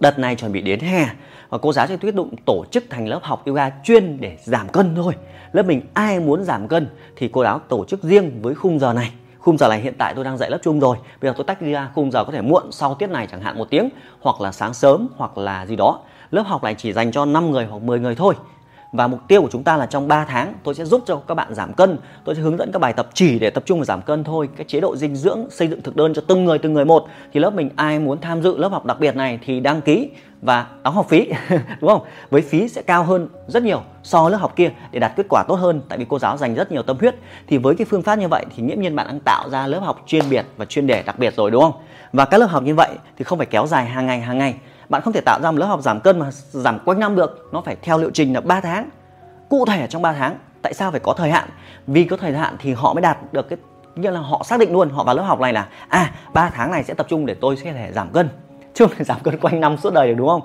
đợt 0.00 0.18
này 0.18 0.36
chuẩn 0.36 0.52
bị 0.52 0.60
đến 0.60 0.80
hè 0.80 1.06
và 1.48 1.58
cô 1.58 1.72
giáo 1.72 1.86
sẽ 1.86 1.96
quyết 1.96 2.14
định 2.14 2.30
tổ 2.44 2.64
chức 2.70 2.84
thành 2.90 3.08
lớp 3.08 3.20
học 3.22 3.42
yoga 3.46 3.70
chuyên 3.84 4.20
để 4.20 4.36
giảm 4.44 4.68
cân 4.68 4.94
thôi 4.96 5.14
lớp 5.52 5.62
mình 5.62 5.80
ai 5.94 6.20
muốn 6.20 6.44
giảm 6.44 6.68
cân 6.68 6.88
thì 7.16 7.28
cô 7.32 7.42
giáo 7.42 7.58
tổ 7.58 7.84
chức 7.84 8.02
riêng 8.02 8.42
với 8.42 8.54
khung 8.54 8.78
giờ 8.78 8.92
này 8.92 9.12
khung 9.46 9.58
giờ 9.58 9.68
này 9.68 9.80
hiện 9.80 9.94
tại 9.98 10.14
tôi 10.14 10.24
đang 10.24 10.38
dạy 10.38 10.50
lớp 10.50 10.58
chung 10.62 10.80
rồi. 10.80 10.96
Bây 11.20 11.30
giờ 11.30 11.34
tôi 11.36 11.44
tách 11.44 11.60
ra 11.60 11.90
khung 11.94 12.10
giờ 12.10 12.24
có 12.24 12.32
thể 12.32 12.40
muộn 12.40 12.72
sau 12.72 12.94
tiết 12.94 13.10
này 13.10 13.26
chẳng 13.30 13.40
hạn 13.40 13.58
một 13.58 13.70
tiếng, 13.70 13.88
hoặc 14.20 14.40
là 14.40 14.52
sáng 14.52 14.74
sớm, 14.74 15.08
hoặc 15.16 15.38
là 15.38 15.66
gì 15.66 15.76
đó. 15.76 16.00
Lớp 16.30 16.42
học 16.46 16.62
này 16.62 16.74
chỉ 16.74 16.92
dành 16.92 17.12
cho 17.12 17.24
5 17.24 17.50
người 17.50 17.64
hoặc 17.64 17.82
10 17.82 18.00
người 18.00 18.14
thôi. 18.14 18.34
Và 18.92 19.06
mục 19.06 19.20
tiêu 19.28 19.42
của 19.42 19.48
chúng 19.52 19.62
ta 19.62 19.76
là 19.76 19.86
trong 19.86 20.08
3 20.08 20.24
tháng, 20.24 20.54
tôi 20.62 20.74
sẽ 20.74 20.84
giúp 20.84 21.02
cho 21.06 21.16
các 21.16 21.34
bạn 21.34 21.54
giảm 21.54 21.72
cân. 21.72 21.98
Tôi 22.24 22.34
sẽ 22.34 22.40
hướng 22.40 22.56
dẫn 22.56 22.70
các 22.72 22.78
bài 22.78 22.92
tập 22.92 23.08
chỉ 23.14 23.38
để 23.38 23.50
tập 23.50 23.62
trung 23.66 23.78
vào 23.78 23.84
giảm 23.84 24.02
cân 24.02 24.24
thôi. 24.24 24.48
Cái 24.56 24.64
chế 24.68 24.80
độ 24.80 24.96
dinh 24.96 25.16
dưỡng, 25.16 25.50
xây 25.50 25.68
dựng 25.68 25.82
thực 25.82 25.96
đơn 25.96 26.14
cho 26.14 26.22
từng 26.26 26.44
người 26.44 26.58
từng 26.58 26.74
người 26.74 26.84
một. 26.84 27.06
Thì 27.32 27.40
lớp 27.40 27.54
mình 27.54 27.70
ai 27.76 27.98
muốn 27.98 28.20
tham 28.20 28.42
dự 28.42 28.56
lớp 28.56 28.68
học 28.68 28.84
đặc 28.84 29.00
biệt 29.00 29.16
này 29.16 29.38
thì 29.44 29.60
đăng 29.60 29.80
ký 29.80 30.10
và 30.42 30.66
đóng 30.82 30.94
học 30.94 31.06
phí, 31.08 31.30
đúng 31.80 31.90
không? 31.90 32.00
Với 32.30 32.42
phí 32.42 32.68
sẽ 32.68 32.82
cao 32.82 33.04
hơn 33.04 33.28
rất 33.46 33.62
nhiều 33.62 33.82
so 34.02 34.22
với 34.22 34.32
lớp 34.32 34.38
học 34.38 34.56
kia 34.56 34.70
để 34.90 34.98
đạt 35.00 35.12
kết 35.16 35.26
quả 35.28 35.44
tốt 35.48 35.54
hơn, 35.54 35.80
tại 35.88 35.98
vì 35.98 36.06
cô 36.08 36.18
giáo 36.18 36.36
dành 36.36 36.54
rất 36.54 36.72
nhiều 36.72 36.82
tâm 36.82 36.96
huyết. 37.00 37.14
Thì 37.46 37.58
với 37.58 37.74
cái 37.74 37.84
phương 37.84 38.02
pháp 38.02 38.18
như 38.18 38.28
vậy 38.28 38.44
thì 38.56 38.62
nghiễm 38.62 38.80
nhiên 38.80 38.96
bạn 38.96 39.06
đang 39.06 39.20
tạo 39.20 39.50
ra 39.50 39.66
lớp 39.66 39.80
học 39.80 40.02
chuyên 40.06 40.30
biệt 40.30 40.46
và 40.56 40.64
chuyên 40.64 40.86
đề 40.86 41.02
đặc 41.02 41.18
biệt 41.18 41.34
rồi, 41.36 41.50
đúng 41.50 41.62
không? 41.62 41.72
Và 42.12 42.24
các 42.24 42.38
lớp 42.38 42.46
học 42.46 42.62
như 42.62 42.74
vậy 42.74 42.90
thì 43.18 43.24
không 43.24 43.38
phải 43.38 43.46
kéo 43.46 43.66
dài 43.66 43.86
hàng 43.86 44.06
ngày 44.06 44.20
hàng 44.20 44.38
ngày. 44.38 44.54
Bạn 44.88 45.02
không 45.02 45.12
thể 45.12 45.20
tạo 45.20 45.40
ra 45.42 45.50
một 45.50 45.58
lớp 45.58 45.66
học 45.66 45.82
giảm 45.82 46.00
cân 46.00 46.18
mà 46.18 46.30
giảm 46.50 46.78
quanh 46.84 47.00
năm 47.00 47.16
được. 47.16 47.48
Nó 47.52 47.60
phải 47.60 47.76
theo 47.82 47.98
liệu 47.98 48.10
trình 48.14 48.34
là 48.34 48.40
3 48.40 48.60
tháng. 48.60 48.88
Cụ 49.48 49.64
thể 49.66 49.86
trong 49.86 50.02
3 50.02 50.12
tháng, 50.12 50.38
tại 50.62 50.74
sao 50.74 50.90
phải 50.90 51.00
có 51.00 51.12
thời 51.12 51.30
hạn? 51.30 51.48
Vì 51.86 52.04
có 52.04 52.16
thời 52.16 52.32
hạn 52.32 52.56
thì 52.58 52.72
họ 52.72 52.94
mới 52.94 53.02
đạt 53.02 53.32
được 53.32 53.48
cái, 53.48 53.58
nghĩa 53.96 54.10
là 54.10 54.20
họ 54.20 54.42
xác 54.44 54.60
định 54.60 54.72
luôn, 54.72 54.90
họ 54.90 55.04
vào 55.04 55.14
lớp 55.14 55.22
học 55.22 55.40
này 55.40 55.52
là 55.52 55.66
à 55.88 56.14
3 56.32 56.50
tháng 56.50 56.70
này 56.70 56.84
sẽ 56.84 56.94
tập 56.94 57.06
trung 57.08 57.26
để 57.26 57.34
tôi 57.34 57.56
sẽ 57.56 57.72
thể 57.72 57.92
giảm 57.92 58.08
cân 58.08 58.28
chứ 58.76 58.86
không 58.86 58.96
thể 58.96 59.04
giảm 59.04 59.20
cân 59.22 59.40
quanh 59.40 59.60
năm 59.60 59.76
suốt 59.76 59.92
đời 59.94 60.08
được, 60.08 60.14
đúng 60.14 60.28
không? 60.28 60.42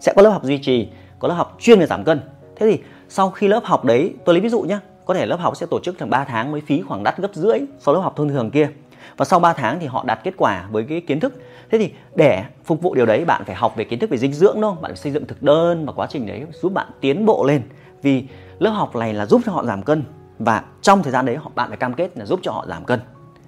Sẽ 0.00 0.12
có 0.16 0.22
lớp 0.22 0.30
học 0.30 0.44
duy 0.44 0.58
trì, 0.58 0.88
có 1.18 1.28
lớp 1.28 1.34
học 1.34 1.56
chuyên 1.60 1.78
về 1.78 1.86
giảm 1.86 2.04
cân. 2.04 2.20
Thế 2.56 2.70
thì 2.70 2.82
sau 3.08 3.30
khi 3.30 3.48
lớp 3.48 3.64
học 3.64 3.84
đấy, 3.84 4.14
tôi 4.24 4.34
lấy 4.34 4.40
ví 4.40 4.48
dụ 4.48 4.60
nhé 4.60 4.78
có 5.04 5.14
thể 5.14 5.26
lớp 5.26 5.40
học 5.40 5.56
sẽ 5.56 5.66
tổ 5.70 5.80
chức 5.80 5.98
thành 5.98 6.10
3 6.10 6.24
tháng 6.24 6.52
với 6.52 6.60
phí 6.60 6.82
khoảng 6.82 7.02
đắt 7.02 7.18
gấp 7.18 7.34
rưỡi 7.34 7.58
so 7.78 7.92
lớp 7.92 8.00
học 8.00 8.16
thông 8.16 8.28
thường 8.28 8.50
kia. 8.50 8.68
Và 9.16 9.24
sau 9.24 9.40
3 9.40 9.52
tháng 9.52 9.80
thì 9.80 9.86
họ 9.86 10.04
đạt 10.06 10.20
kết 10.24 10.34
quả 10.36 10.68
với 10.70 10.84
cái 10.88 11.00
kiến 11.00 11.20
thức. 11.20 11.34
Thế 11.70 11.78
thì 11.78 11.92
để 12.14 12.44
phục 12.64 12.82
vụ 12.82 12.94
điều 12.94 13.06
đấy, 13.06 13.24
bạn 13.24 13.42
phải 13.44 13.54
học 13.54 13.76
về 13.76 13.84
kiến 13.84 13.98
thức 13.98 14.10
về 14.10 14.18
dinh 14.18 14.32
dưỡng, 14.32 14.54
đúng 14.54 14.62
không? 14.62 14.82
Bạn 14.82 14.90
phải 14.90 14.96
xây 14.96 15.12
dựng 15.12 15.26
thực 15.26 15.42
đơn 15.42 15.86
và 15.86 15.92
quá 15.92 16.06
trình 16.10 16.26
đấy 16.26 16.42
giúp 16.62 16.72
bạn 16.72 16.86
tiến 17.00 17.26
bộ 17.26 17.44
lên. 17.44 17.62
Vì 18.02 18.24
lớp 18.58 18.70
học 18.70 18.96
này 18.96 19.14
là 19.14 19.26
giúp 19.26 19.40
cho 19.46 19.52
họ 19.52 19.64
giảm 19.64 19.82
cân 19.82 20.04
và 20.38 20.62
trong 20.82 21.02
thời 21.02 21.12
gian 21.12 21.26
đấy 21.26 21.36
họ 21.36 21.50
bạn 21.54 21.68
phải 21.68 21.76
cam 21.76 21.94
kết 21.94 22.18
là 22.18 22.24
giúp 22.24 22.40
cho 22.42 22.52
họ 22.52 22.66
giảm 22.68 22.84
cân 22.84 23.00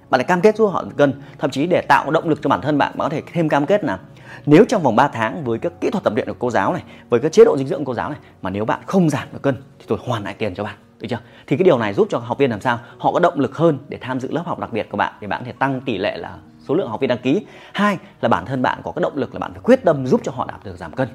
bạn 0.09 0.19
lại 0.19 0.25
cam 0.25 0.41
kết 0.41 0.57
giúp 0.57 0.67
họ 0.67 0.83
giảm 0.83 0.93
cân 0.93 1.21
thậm 1.37 1.51
chí 1.51 1.67
để 1.67 1.81
tạo 1.81 2.11
động 2.11 2.29
lực 2.29 2.39
cho 2.41 2.49
bản 2.49 2.61
thân 2.61 2.77
bạn 2.77 2.91
bạn 2.97 3.09
có 3.09 3.09
thể 3.09 3.21
thêm 3.33 3.49
cam 3.49 3.65
kết 3.65 3.83
là 3.83 3.99
nếu 4.45 4.65
trong 4.69 4.83
vòng 4.83 4.95
3 4.95 5.07
tháng 5.07 5.43
với 5.43 5.59
các 5.59 5.73
kỹ 5.81 5.89
thuật 5.89 6.03
tập 6.03 6.13
luyện 6.15 6.27
của 6.27 6.35
cô 6.39 6.51
giáo 6.51 6.73
này, 6.73 6.83
với 7.09 7.19
các 7.19 7.31
chế 7.31 7.45
độ 7.45 7.57
dinh 7.57 7.67
dưỡng 7.67 7.79
của 7.79 7.91
cô 7.91 7.93
giáo 7.93 8.09
này 8.09 8.19
mà 8.41 8.49
nếu 8.49 8.65
bạn 8.65 8.79
không 8.85 9.09
giảm 9.09 9.27
được 9.33 9.41
cân 9.41 9.55
thì 9.79 9.85
tôi 9.87 9.97
hoàn 10.01 10.23
lại 10.23 10.33
tiền 10.33 10.55
cho 10.55 10.63
bạn, 10.63 10.75
được 10.99 11.07
chưa? 11.09 11.19
Thì 11.47 11.57
cái 11.57 11.63
điều 11.63 11.77
này 11.77 11.93
giúp 11.93 12.07
cho 12.09 12.17
học 12.17 12.37
viên 12.37 12.49
làm 12.49 12.61
sao? 12.61 12.79
Họ 12.97 13.11
có 13.11 13.19
động 13.19 13.39
lực 13.39 13.57
hơn 13.57 13.79
để 13.89 13.97
tham 14.01 14.19
dự 14.19 14.31
lớp 14.31 14.43
học 14.45 14.59
đặc 14.59 14.73
biệt 14.73 14.87
của 14.89 14.97
bạn 14.97 15.13
để 15.21 15.27
bạn 15.27 15.41
có 15.41 15.45
thể 15.45 15.51
tăng 15.51 15.81
tỷ 15.81 15.97
lệ 15.97 16.17
là 16.17 16.37
số 16.67 16.75
lượng 16.75 16.89
học 16.89 16.99
viên 16.99 17.07
đăng 17.07 17.17
ký. 17.17 17.45
Hai 17.73 17.97
là 18.21 18.29
bản 18.29 18.45
thân 18.45 18.61
bạn 18.61 18.81
có 18.83 18.91
cái 18.91 19.01
động 19.01 19.15
lực 19.17 19.33
là 19.33 19.39
bạn 19.39 19.51
phải 19.53 19.61
quyết 19.63 19.85
tâm 19.85 20.07
giúp 20.07 20.21
cho 20.23 20.31
họ 20.31 20.45
đạt 20.47 20.63
được 20.63 20.77
giảm 20.77 20.91
cân. 20.91 21.07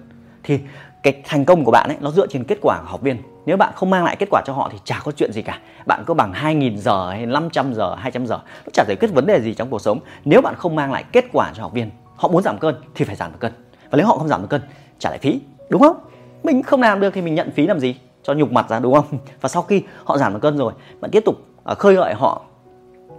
Thì 0.43 0.61
cái 1.03 1.23
thành 1.25 1.45
công 1.45 1.65
của 1.65 1.71
bạn 1.71 1.89
ấy, 1.89 1.97
nó 2.01 2.11
dựa 2.11 2.27
trên 2.27 2.45
kết 2.45 2.59
quả 2.63 2.79
của 2.81 2.89
học 2.89 3.01
viên. 3.03 3.17
Nếu 3.47 3.57
bạn 3.57 3.73
không 3.75 3.91
mang 3.91 4.05
lại 4.05 4.17
kết 4.19 4.29
quả 4.31 4.43
cho 4.47 4.53
họ 4.53 4.69
thì 4.73 4.79
chả 4.85 5.01
có 5.05 5.13
chuyện 5.13 5.33
gì 5.33 5.43
cả. 5.43 5.61
Bạn 5.87 6.05
có 6.07 6.15
bằng 6.15 6.33
2.000 6.33 6.77
giờ 6.77 7.11
hay 7.11 7.27
500 7.27 7.75
giờ 7.75 7.95
200 7.95 8.27
giờ, 8.27 8.37
nó 8.37 8.71
chả 8.73 8.85
giải 8.89 8.97
quyết 9.01 9.11
vấn 9.15 9.27
đề 9.27 9.41
gì 9.41 9.55
trong 9.55 9.71
cuộc 9.71 9.81
sống. 9.81 9.99
Nếu 10.25 10.41
bạn 10.41 10.55
không 10.59 10.77
mang 10.77 10.93
lại 10.93 11.05
kết 11.13 11.25
quả 11.33 11.53
cho 11.55 11.63
học 11.63 11.73
viên, 11.73 11.91
họ 12.17 12.29
muốn 12.29 12.43
giảm 12.43 12.59
cân 12.59 12.75
thì 12.95 13.05
phải 13.05 13.17
giảm 13.17 13.33
được 13.33 13.39
cân. 13.41 13.53
Và 13.91 13.97
nếu 13.97 14.07
họ 14.07 14.19
không 14.19 14.29
giảm 14.29 14.41
được 14.43 14.49
cân, 14.51 14.61
trả 14.99 15.11
lại 15.11 15.19
phí, 15.19 15.41
đúng 15.69 15.83
không? 15.83 15.97
Mình 16.43 16.63
không 16.63 16.81
làm 16.83 17.01
được 17.01 17.11
thì 17.15 17.23
mình 17.23 17.35
nhận 17.35 17.51
phí 17.51 17.67
làm 17.67 17.81
gì? 17.81 17.97
Cho 18.23 18.35
nhục 18.35 18.53
mặt 18.53 18.69
ra, 18.69 18.79
đúng 18.79 18.95
không? 18.95 19.07
Và 19.41 19.49
sau 19.49 19.63
khi 19.63 19.83
họ 20.05 20.19
giảm 20.19 20.33
được 20.33 20.41
cân 20.43 20.57
rồi, 20.57 20.73
bạn 21.01 21.11
tiếp 21.11 21.23
tục 21.27 21.37
à, 21.65 21.75
khơi 21.75 21.95
gợi 21.95 22.15
họ 22.15 22.43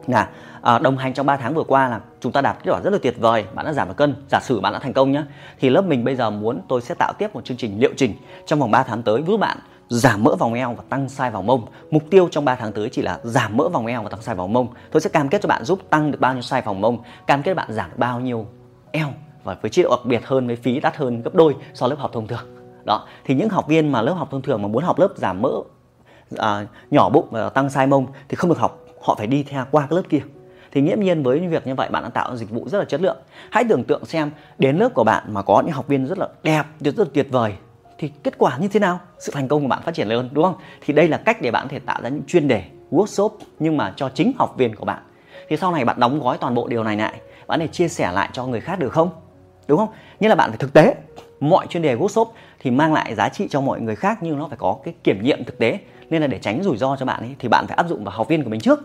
là 0.08 0.30
à, 0.64 0.80
đồng 0.80 0.98
hành 0.98 1.14
trong 1.14 1.26
3 1.26 1.38
tháng 1.38 1.54
vừa 1.54 1.64
qua 1.64 1.90
là 1.90 2.00
chúng 2.20 2.32
ta 2.32 2.42
đạt 2.42 2.58
kết 2.64 2.72
quả 2.72 2.82
rất 2.84 2.94
là 2.94 3.00
tuyệt 3.04 3.16
vời. 3.20 3.46
Bạn 3.54 3.66
đã 3.66 3.74
giảm 3.74 3.88
được 3.88 3.94
cân 3.98 4.16
giả 4.32 4.40
sử 4.40 4.60
bạn 4.60 4.74
đã 4.74 4.80
thành 4.80 4.94
công 4.94 5.12
nhé 5.12 5.24
thì 5.60 5.70
lớp 5.70 5.82
mình 5.82 6.04
bây 6.04 6.16
giờ 6.16 6.30
muốn 6.30 6.62
tôi 6.68 6.82
sẽ 6.82 6.96
tạo 6.96 7.14
tiếp 7.18 7.36
một 7.36 7.46
chương 7.46 7.58
trình 7.58 7.80
liệu 7.80 7.92
trình 7.98 8.14
trong 8.46 8.60
vòng 8.60 8.72
3 8.72 8.84
tháng 8.84 9.04
tới 9.04 9.24
giúp 9.28 9.38
bạn 9.38 9.58
giảm 9.90 10.24
mỡ 10.24 10.36
vòng 10.36 10.54
eo 10.54 10.74
và 10.74 10.84
tăng 10.90 11.08
size 11.08 11.32
vòng 11.32 11.46
mông. 11.46 11.66
Mục 11.92 12.04
tiêu 12.10 12.28
trong 12.32 12.46
3 12.46 12.56
tháng 12.56 12.72
tới 12.72 12.90
chỉ 12.90 13.02
là 13.02 13.20
giảm 13.24 13.58
mỡ 13.58 13.70
vòng 13.70 13.86
eo 13.86 14.04
và 14.04 14.10
tăng 14.10 14.20
size 14.20 14.36
vòng 14.36 14.54
mông. 14.54 14.68
Tôi 14.92 15.02
sẽ 15.02 15.10
cam 15.10 15.30
kết 15.30 15.42
cho 15.42 15.48
bạn 15.48 15.64
giúp 15.64 15.80
tăng 15.90 16.12
được 16.12 16.22
bao 16.22 16.34
nhiêu 16.34 16.42
size 16.42 16.62
vòng 16.62 16.82
mông 16.82 16.98
cam 17.28 17.44
kết 17.44 17.54
bạn 17.54 17.68
giảm 17.72 17.90
được 17.90 17.98
bao 17.98 18.20
nhiêu 18.20 18.46
eo 18.92 19.08
và 19.44 19.58
với 19.62 19.72
chế 19.72 19.84
độ 19.84 19.90
đặc 19.90 20.06
biệt 20.06 20.26
hơn 20.26 20.48
với 20.48 20.56
phí 20.56 20.80
đắt 20.80 20.98
hơn 20.98 21.22
gấp 21.22 21.36
đôi 21.36 21.56
so 21.74 21.88
với 21.88 21.90
lớp 21.90 22.02
học 22.02 22.12
thông 22.14 22.28
thường. 22.28 22.46
Đó 22.86 23.08
thì 23.26 23.36
những 23.36 23.50
học 23.50 23.68
viên 23.68 23.92
mà 23.92 24.02
lớp 24.02 24.14
học 24.14 24.28
thông 24.32 24.42
thường 24.42 24.62
mà 24.62 24.68
muốn 24.68 24.84
học 24.84 25.00
lớp 25.00 25.10
giảm 25.16 25.42
mỡ 25.42 25.52
à, 26.38 26.66
nhỏ 26.92 27.10
bụng 27.10 27.28
và 27.32 27.50
tăng 27.50 27.68
size 27.68 27.90
mông 27.90 28.08
thì 28.30 28.36
không 28.36 28.50
được 28.50 28.58
học 28.58 28.80
họ 29.02 29.16
phải 29.16 29.28
đi 29.28 29.44
theo 29.44 29.66
qua 29.72 29.88
cái 29.90 29.96
lớp 29.96 30.04
kia 30.10 30.22
thì 30.74 30.82
nghiễm 30.82 31.00
nhiên 31.00 31.24
với 31.24 31.40
việc 31.40 31.68
như 31.68 31.76
vậy, 31.76 31.90
bạn 31.92 32.04
đã 32.04 32.10
tạo 32.10 32.30
ra 32.30 32.36
dịch 32.36 32.50
vụ 32.50 32.70
rất 32.70 32.80
là 32.80 32.86
chất 32.86 33.02
lượng. 33.02 33.18
Hãy 33.52 33.64
tưởng 33.70 33.84
tượng 33.84 34.06
xem, 34.06 34.32
đến 34.60 34.78
lớp 34.78 34.90
của 34.94 35.04
bạn 35.04 35.24
mà 35.28 35.42
có 35.42 35.62
những 35.66 35.76
học 35.76 35.88
viên 35.88 36.06
rất 36.06 36.18
là 36.18 36.28
đẹp, 36.44 36.64
rất 36.80 37.00
là 37.00 37.06
tuyệt 37.14 37.28
vời, 37.32 37.54
thì 37.98 38.12
kết 38.24 38.38
quả 38.38 38.58
như 38.58 38.68
thế 38.68 38.80
nào? 38.80 39.00
Sự 39.20 39.32
thành 39.36 39.48
công 39.48 39.62
của 39.62 39.68
bạn 39.68 39.82
phát 39.86 39.94
triển 39.94 40.08
lớn, 40.08 40.30
đúng 40.32 40.44
không? 40.44 40.56
Thì 40.82 40.94
đây 40.94 41.08
là 41.08 41.18
cách 41.18 41.42
để 41.42 41.52
bạn 41.52 41.68
có 41.68 41.70
thể 41.72 41.80
tạo 41.80 42.02
ra 42.02 42.10
những 42.10 42.24
chuyên 42.28 42.48
đề, 42.48 42.64
workshop, 42.92 43.30
nhưng 43.60 43.78
mà 43.78 43.94
cho 43.96 44.10
chính 44.10 44.32
học 44.38 44.56
viên 44.58 44.76
của 44.76 44.86
bạn. 44.86 45.04
Thì 45.50 45.58
sau 45.58 45.72
này 45.72 45.86
bạn 45.86 46.00
đóng 46.00 46.20
gói 46.20 46.38
toàn 46.38 46.56
bộ 46.56 46.68
điều 46.68 46.84
này 46.84 46.98
lại, 46.98 47.22
bạn 47.48 47.60
để 47.60 47.68
chia 47.68 47.88
sẻ 47.88 48.12
lại 48.12 48.30
cho 48.34 48.46
người 48.46 48.62
khác 48.62 48.80
được 48.80 48.94
không? 48.94 49.10
Đúng 49.68 49.78
không? 49.78 49.90
Như 50.20 50.28
là 50.28 50.36
bạn 50.36 50.50
phải 50.50 50.58
thực 50.58 50.74
tế, 50.74 50.96
mọi 51.40 51.68
chuyên 51.68 51.84
đề 51.84 51.96
workshop 51.96 52.26
thì 52.60 52.72
mang 52.72 52.94
lại 52.94 53.16
giá 53.16 53.30
trị 53.30 53.48
cho 53.50 53.62
mọi 53.62 53.82
người 53.82 53.96
khác, 53.96 54.18
nhưng 54.22 54.40
nó 54.40 54.48
phải 54.48 54.58
có 54.58 54.78
cái 54.84 54.94
kiểm 55.04 55.24
nghiệm 55.24 55.44
thực 55.44 55.58
tế. 55.58 55.80
Nên 56.10 56.22
là 56.22 56.28
để 56.28 56.40
tránh 56.40 56.64
rủi 56.64 56.78
ro 56.78 56.96
cho 56.96 57.06
bạn 57.06 57.20
ấy, 57.20 57.36
thì 57.40 57.48
bạn 57.48 57.68
phải 57.68 57.78
áp 57.78 57.88
dụng 57.90 58.04
vào 58.04 58.16
học 58.18 58.28
viên 58.28 58.44
của 58.44 58.50
mình 58.50 58.62
trước 58.62 58.80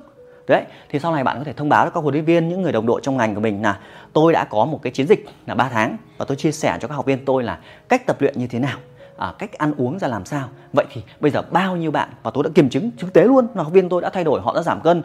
đấy 0.48 0.64
thì 0.88 0.98
sau 0.98 1.12
này 1.12 1.24
bạn 1.24 1.38
có 1.38 1.44
thể 1.44 1.52
thông 1.52 1.68
báo 1.68 1.84
cho 1.84 1.90
các 1.90 2.00
huấn 2.00 2.14
luyện 2.14 2.24
viên 2.24 2.48
những 2.48 2.62
người 2.62 2.72
đồng 2.72 2.86
đội 2.86 3.00
trong 3.04 3.16
ngành 3.16 3.34
của 3.34 3.40
mình 3.40 3.62
là 3.62 3.78
tôi 4.12 4.32
đã 4.32 4.44
có 4.44 4.64
một 4.64 4.82
cái 4.82 4.92
chiến 4.92 5.06
dịch 5.06 5.26
là 5.46 5.54
3 5.54 5.68
tháng 5.68 5.96
và 6.18 6.24
tôi 6.24 6.36
chia 6.36 6.52
sẻ 6.52 6.78
cho 6.80 6.88
các 6.88 6.94
học 6.94 7.06
viên 7.06 7.24
tôi 7.24 7.42
là 7.42 7.58
cách 7.88 8.06
tập 8.06 8.16
luyện 8.20 8.38
như 8.38 8.46
thế 8.46 8.58
nào 8.58 8.78
à, 9.18 9.34
cách 9.38 9.52
ăn 9.52 9.74
uống 9.76 9.98
ra 9.98 10.08
làm 10.08 10.24
sao. 10.24 10.48
Vậy 10.72 10.86
thì 10.92 11.02
bây 11.20 11.30
giờ 11.30 11.42
bao 11.50 11.76
nhiêu 11.76 11.90
bạn 11.90 12.08
và 12.22 12.30
tôi 12.30 12.44
đã 12.44 12.50
kiểm 12.54 12.68
chứng 12.68 12.90
thực 12.98 13.12
tế 13.12 13.24
luôn 13.24 13.46
là 13.54 13.62
học 13.62 13.72
viên 13.72 13.88
tôi 13.88 14.02
đã 14.02 14.10
thay 14.10 14.24
đổi 14.24 14.40
họ 14.40 14.54
đã 14.54 14.62
giảm 14.62 14.80
cân. 14.80 15.02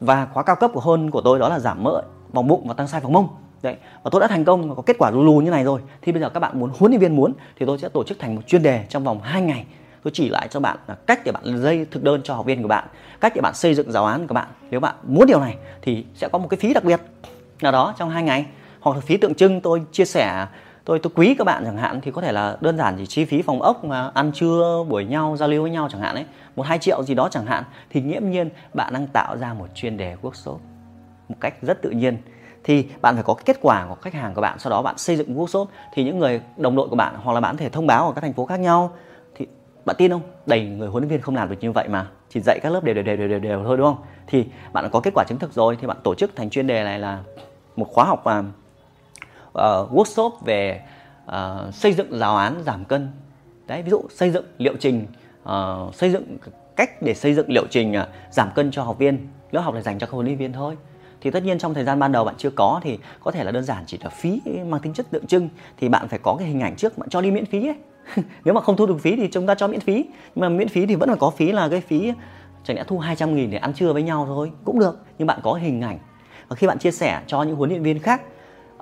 Và 0.00 0.26
khóa 0.32 0.42
cao 0.42 0.56
cấp 0.56 0.70
của 0.74 0.80
hơn 0.80 1.10
của 1.10 1.20
tôi 1.20 1.38
đó 1.38 1.48
là 1.48 1.58
giảm 1.58 1.82
mỡ 1.82 2.02
vòng 2.32 2.48
bụng 2.48 2.68
và 2.68 2.74
tăng 2.74 2.86
size 2.86 3.00
vòng 3.00 3.12
mông. 3.12 3.28
Đấy 3.62 3.76
và 4.02 4.10
tôi 4.12 4.20
đã 4.20 4.26
thành 4.26 4.44
công 4.44 4.68
và 4.68 4.74
có 4.74 4.82
kết 4.82 4.96
quả 4.98 5.10
lù 5.10 5.22
lù 5.22 5.38
như 5.38 5.50
này 5.50 5.64
rồi. 5.64 5.80
Thì 6.02 6.12
bây 6.12 6.20
giờ 6.20 6.28
các 6.28 6.40
bạn 6.40 6.60
muốn 6.60 6.70
huấn 6.78 6.92
luyện 6.92 7.00
viên 7.00 7.16
muốn 7.16 7.32
thì 7.58 7.66
tôi 7.66 7.78
sẽ 7.78 7.88
tổ 7.88 8.04
chức 8.04 8.18
thành 8.18 8.34
một 8.34 8.42
chuyên 8.46 8.62
đề 8.62 8.84
trong 8.88 9.04
vòng 9.04 9.20
2 9.22 9.42
ngày 9.42 9.64
tôi 10.02 10.10
chỉ 10.14 10.28
lại 10.28 10.48
cho 10.50 10.60
bạn 10.60 10.76
là 10.86 10.94
cách 11.06 11.20
để 11.24 11.32
bạn 11.32 11.62
dây 11.62 11.86
thực 11.90 12.02
đơn 12.02 12.20
cho 12.24 12.34
học 12.34 12.46
viên 12.46 12.62
của 12.62 12.68
bạn, 12.68 12.84
cách 13.20 13.32
để 13.34 13.40
bạn 13.40 13.54
xây 13.54 13.74
dựng 13.74 13.92
giáo 13.92 14.06
án 14.06 14.26
của 14.26 14.34
bạn. 14.34 14.48
Nếu 14.70 14.80
bạn 14.80 14.94
muốn 15.02 15.26
điều 15.26 15.40
này 15.40 15.56
thì 15.82 16.04
sẽ 16.14 16.28
có 16.28 16.38
một 16.38 16.48
cái 16.48 16.58
phí 16.58 16.74
đặc 16.74 16.84
biệt 16.84 17.00
nào 17.62 17.72
đó 17.72 17.94
trong 17.98 18.10
hai 18.10 18.22
ngày. 18.22 18.46
Hoặc 18.80 18.96
là 18.96 19.00
phí 19.00 19.16
tượng 19.16 19.34
trưng 19.34 19.60
tôi 19.60 19.82
chia 19.92 20.04
sẻ, 20.04 20.46
tôi 20.84 20.98
tôi 20.98 21.12
quý 21.16 21.34
các 21.38 21.44
bạn 21.44 21.64
chẳng 21.64 21.76
hạn 21.76 22.00
thì 22.00 22.10
có 22.10 22.20
thể 22.20 22.32
là 22.32 22.56
đơn 22.60 22.76
giản 22.76 22.94
chỉ 22.98 23.06
chi 23.06 23.24
phí 23.24 23.42
phòng 23.42 23.62
ốc 23.62 23.84
mà 23.84 24.10
ăn 24.14 24.32
trưa, 24.34 24.84
buổi 24.88 25.04
nhau, 25.04 25.36
giao 25.36 25.48
lưu 25.48 25.62
với 25.62 25.70
nhau 25.70 25.88
chẳng 25.92 26.00
hạn 26.00 26.14
ấy. 26.14 26.24
Một 26.56 26.62
hai 26.62 26.78
triệu 26.78 27.02
gì 27.02 27.14
đó 27.14 27.28
chẳng 27.30 27.46
hạn. 27.46 27.64
Thì 27.90 28.00
nghiễm 28.00 28.30
nhiên 28.30 28.50
bạn 28.74 28.92
đang 28.92 29.06
tạo 29.06 29.36
ra 29.36 29.54
một 29.54 29.66
chuyên 29.74 29.96
đề 29.96 30.16
workshop 30.22 30.58
một 31.28 31.36
cách 31.40 31.54
rất 31.62 31.82
tự 31.82 31.90
nhiên. 31.90 32.16
Thì 32.64 32.86
bạn 33.00 33.14
phải 33.14 33.24
có 33.24 33.34
kết 33.44 33.58
quả 33.60 33.86
của 33.88 33.94
khách 33.94 34.14
hàng 34.14 34.34
của 34.34 34.40
bạn, 34.40 34.58
sau 34.58 34.70
đó 34.70 34.82
bạn 34.82 34.98
xây 34.98 35.16
dựng 35.16 35.38
workshop. 35.38 35.66
Thì 35.94 36.04
những 36.04 36.18
người 36.18 36.40
đồng 36.56 36.76
đội 36.76 36.88
của 36.88 36.96
bạn 36.96 37.14
hoặc 37.22 37.32
là 37.32 37.40
bạn 37.40 37.56
có 37.56 37.60
thể 37.60 37.68
thông 37.68 37.86
báo 37.86 38.06
ở 38.06 38.12
các 38.12 38.20
thành 38.20 38.32
phố 38.32 38.46
khác 38.46 38.60
nhau 38.60 38.92
bạn 39.84 39.96
tin 39.98 40.10
không? 40.10 40.22
Đầy 40.46 40.64
người 40.64 40.88
huấn 40.88 41.02
luyện 41.02 41.10
viên 41.10 41.20
không 41.20 41.36
làm 41.36 41.50
được 41.50 41.56
như 41.60 41.72
vậy 41.72 41.88
mà. 41.88 42.06
Chỉ 42.28 42.40
dạy 42.40 42.58
các 42.62 42.72
lớp 42.72 42.84
đều 42.84 42.94
đều 42.94 43.04
đều 43.04 43.16
đều 43.16 43.28
đều, 43.28 43.38
đều 43.38 43.64
thôi 43.64 43.76
đúng 43.76 43.86
không? 43.86 44.04
Thì 44.26 44.46
bạn 44.72 44.84
đã 44.84 44.90
có 44.90 45.00
kết 45.00 45.10
quả 45.14 45.24
chứng 45.28 45.38
thực 45.38 45.52
rồi 45.52 45.76
thì 45.80 45.86
bạn 45.86 45.96
tổ 46.04 46.14
chức 46.14 46.36
thành 46.36 46.50
chuyên 46.50 46.66
đề 46.66 46.84
này 46.84 46.98
là 46.98 47.22
một 47.76 47.88
khóa 47.88 48.04
học 48.04 48.20
và 48.24 48.38
uh, 48.38 49.92
workshop 49.92 50.30
về 50.44 50.82
uh, 51.26 51.74
xây 51.74 51.92
dựng 51.92 52.18
giáo 52.18 52.36
án 52.36 52.62
giảm 52.64 52.84
cân. 52.84 53.08
Đấy 53.66 53.82
ví 53.82 53.90
dụ 53.90 54.02
xây 54.10 54.30
dựng 54.30 54.44
liệu 54.58 54.74
trình 54.80 55.06
uh, 55.42 55.94
xây 55.94 56.10
dựng 56.10 56.36
cách 56.76 57.02
để 57.02 57.14
xây 57.14 57.34
dựng 57.34 57.50
liệu 57.50 57.66
trình 57.70 57.92
uh, 57.92 58.08
giảm 58.30 58.50
cân 58.54 58.70
cho 58.70 58.82
học 58.82 58.98
viên. 58.98 59.28
Lớp 59.50 59.60
học 59.60 59.74
là 59.74 59.80
dành 59.80 59.98
cho 59.98 60.06
các 60.06 60.12
huấn 60.12 60.26
luyện 60.26 60.38
viên 60.38 60.52
thôi. 60.52 60.76
Thì 61.20 61.30
tất 61.30 61.42
nhiên 61.42 61.58
trong 61.58 61.74
thời 61.74 61.84
gian 61.84 61.98
ban 61.98 62.12
đầu 62.12 62.24
bạn 62.24 62.34
chưa 62.38 62.50
có 62.50 62.80
thì 62.82 62.98
có 63.20 63.30
thể 63.30 63.44
là 63.44 63.52
đơn 63.52 63.64
giản 63.64 63.84
chỉ 63.86 63.98
là 64.02 64.10
phí 64.10 64.40
mang 64.66 64.80
tính 64.80 64.92
chất 64.92 65.10
tượng 65.10 65.26
trưng. 65.26 65.48
Thì 65.76 65.88
bạn 65.88 66.08
phải 66.08 66.18
có 66.22 66.36
cái 66.38 66.48
hình 66.48 66.60
ảnh 66.60 66.76
trước 66.76 66.98
bạn 66.98 67.08
cho 67.08 67.20
đi 67.20 67.30
miễn 67.30 67.46
phí 67.46 67.68
ấy. 67.68 67.76
nếu 68.44 68.54
mà 68.54 68.60
không 68.60 68.76
thu 68.76 68.86
được 68.86 69.00
phí 69.00 69.16
thì 69.16 69.28
chúng 69.32 69.46
ta 69.46 69.54
cho 69.54 69.68
miễn 69.68 69.80
phí. 69.80 70.04
Nhưng 70.34 70.40
mà 70.40 70.48
miễn 70.48 70.68
phí 70.68 70.86
thì 70.86 70.94
vẫn 70.94 71.08
phải 71.08 71.18
có 71.20 71.30
phí 71.30 71.52
là 71.52 71.68
cái 71.68 71.80
phí 71.80 72.12
chẳng 72.64 72.76
lẽ 72.76 72.84
thu 72.86 72.98
200 72.98 73.34
nghìn 73.34 73.50
để 73.50 73.58
ăn 73.58 73.72
trưa 73.74 73.92
với 73.92 74.02
nhau 74.02 74.24
thôi. 74.26 74.52
Cũng 74.64 74.78
được 74.78 74.98
nhưng 75.18 75.26
bạn 75.26 75.40
có 75.42 75.52
hình 75.54 75.80
ảnh. 75.80 75.98
Và 76.48 76.56
khi 76.56 76.66
bạn 76.66 76.78
chia 76.78 76.90
sẻ 76.90 77.20
cho 77.26 77.42
những 77.42 77.56
huấn 77.56 77.70
luyện 77.70 77.82
viên 77.82 77.98
khác 77.98 78.22
uh, 78.76 78.80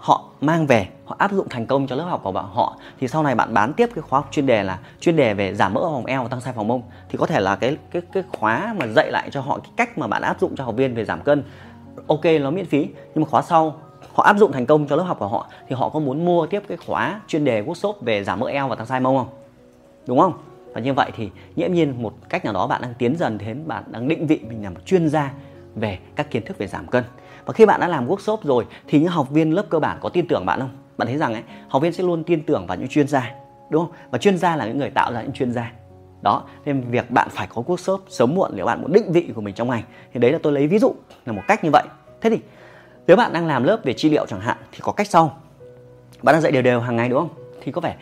họ 0.00 0.24
mang 0.40 0.66
về 0.66 0.88
họ 1.04 1.16
áp 1.18 1.32
dụng 1.32 1.48
thành 1.48 1.66
công 1.66 1.86
cho 1.86 1.96
lớp 1.96 2.04
học 2.04 2.20
của 2.24 2.32
bạn 2.32 2.44
họ 2.52 2.76
thì 3.00 3.08
sau 3.08 3.22
này 3.22 3.34
bạn 3.34 3.54
bán 3.54 3.72
tiếp 3.72 3.88
cái 3.94 4.02
khóa 4.02 4.18
học 4.20 4.28
chuyên 4.30 4.46
đề 4.46 4.62
là 4.62 4.78
chuyên 5.00 5.16
đề 5.16 5.34
về 5.34 5.54
giảm 5.54 5.74
mỡ 5.74 5.80
vòng 5.80 6.06
eo 6.06 6.22
và 6.22 6.28
tăng 6.28 6.40
size 6.40 6.52
vòng 6.52 6.68
mông 6.68 6.82
thì 7.08 7.18
có 7.18 7.26
thể 7.26 7.40
là 7.40 7.56
cái 7.56 7.76
cái 7.90 8.02
cái 8.12 8.22
khóa 8.32 8.74
mà 8.78 8.86
dạy 8.86 9.10
lại 9.10 9.30
cho 9.30 9.40
họ 9.40 9.58
cái 9.58 9.70
cách 9.76 9.98
mà 9.98 10.06
bạn 10.06 10.22
áp 10.22 10.40
dụng 10.40 10.56
cho 10.56 10.64
học 10.64 10.76
viên 10.76 10.94
về 10.94 11.04
giảm 11.04 11.22
cân 11.22 11.44
ok 12.06 12.24
nó 12.40 12.50
miễn 12.50 12.66
phí. 12.66 12.88
Nhưng 13.14 13.24
mà 13.24 13.28
khóa 13.30 13.42
sau 13.42 13.76
họ 14.12 14.22
áp 14.22 14.36
dụng 14.38 14.52
thành 14.52 14.66
công 14.66 14.86
cho 14.88 14.96
lớp 14.96 15.02
học 15.02 15.18
của 15.18 15.28
họ. 15.28 15.46
Thì 15.68 15.76
họ 15.76 15.88
có 15.88 16.00
muốn 16.00 16.24
mua 16.24 16.46
tiếp 16.46 16.62
cái 16.68 16.76
khóa 16.86 17.20
chuyên 17.26 17.44
đề 17.44 17.62
workshop 17.62 17.94
về 18.00 18.24
giảm 18.24 18.40
mỡ 18.40 18.46
eo 18.46 18.68
và 18.68 18.74
tăng 18.74 18.86
size 18.86 19.02
mông 19.02 19.16
không? 19.16 19.28
Đúng 20.06 20.18
không? 20.18 20.32
Và 20.72 20.80
như 20.80 20.94
vậy 20.94 21.10
thì 21.16 21.30
nhiễm 21.56 21.72
nhiên 21.72 22.02
một 22.02 22.12
cách 22.28 22.44
nào 22.44 22.54
đó 22.54 22.66
bạn 22.66 22.82
đang 22.82 22.94
tiến 22.98 23.16
dần 23.16 23.38
đến 23.38 23.62
bạn 23.66 23.84
đang 23.86 24.08
định 24.08 24.26
vị 24.26 24.40
mình 24.48 24.64
là 24.64 24.70
một 24.70 24.80
chuyên 24.86 25.08
gia 25.08 25.32
về 25.74 25.98
các 26.16 26.30
kiến 26.30 26.44
thức 26.44 26.58
về 26.58 26.66
giảm 26.66 26.86
cân. 26.86 27.04
Và 27.46 27.52
khi 27.52 27.66
bạn 27.66 27.80
đã 27.80 27.88
làm 27.88 28.08
workshop 28.08 28.36
rồi 28.42 28.66
thì 28.88 28.98
những 28.98 29.08
học 29.08 29.30
viên 29.30 29.54
lớp 29.54 29.66
cơ 29.70 29.78
bản 29.78 29.98
có 30.00 30.08
tin 30.08 30.26
tưởng 30.28 30.46
bạn 30.46 30.60
không? 30.60 30.70
Bạn 30.96 31.08
thấy 31.08 31.16
rằng 31.16 31.32
ấy, 31.32 31.42
học 31.68 31.82
viên 31.82 31.92
sẽ 31.92 32.04
luôn 32.04 32.24
tin 32.24 32.42
tưởng 32.42 32.66
vào 32.66 32.76
những 32.76 32.88
chuyên 32.88 33.08
gia, 33.08 33.34
đúng 33.70 33.86
không? 33.86 33.94
Và 34.10 34.18
chuyên 34.18 34.38
gia 34.38 34.56
là 34.56 34.66
những 34.66 34.78
người 34.78 34.90
tạo 34.90 35.12
ra 35.12 35.22
những 35.22 35.32
chuyên 35.32 35.52
gia. 35.52 35.72
Đó, 36.22 36.42
nên 36.64 36.80
việc 36.80 37.10
bạn 37.10 37.28
phải 37.30 37.48
có 37.54 37.62
workshop 37.62 37.98
sớm 38.08 38.34
muộn 38.34 38.50
nếu 38.54 38.66
bạn 38.66 38.82
muốn 38.82 38.92
định 38.92 39.12
vị 39.12 39.32
của 39.34 39.40
mình 39.40 39.54
trong 39.54 39.70
ngành, 39.70 39.82
thì 40.12 40.20
đấy 40.20 40.32
là 40.32 40.38
tôi 40.42 40.52
lấy 40.52 40.66
ví 40.66 40.78
dụ 40.78 40.94
là 41.26 41.32
một 41.32 41.42
cách 41.48 41.64
như 41.64 41.70
vậy. 41.70 41.82
Thế 42.20 42.30
thì 42.30 42.38
nếu 43.06 43.16
bạn 43.16 43.32
đang 43.32 43.46
làm 43.46 43.64
lớp 43.64 43.80
về 43.84 43.92
trị 43.92 44.10
liệu 44.10 44.26
chẳng 44.26 44.40
hạn, 44.40 44.56
thì 44.72 44.78
có 44.82 44.92
cách 44.92 45.06
sau. 45.10 45.40
Bạn 46.22 46.32
đang 46.32 46.42
dạy 46.42 46.52
đều 46.52 46.62
đều 46.62 46.80
hàng 46.80 46.96
ngày, 46.96 47.08
đúng 47.08 47.18
không? 47.18 47.28
Thì 47.62 47.72
có 47.72 47.80
vẻ 47.80 47.96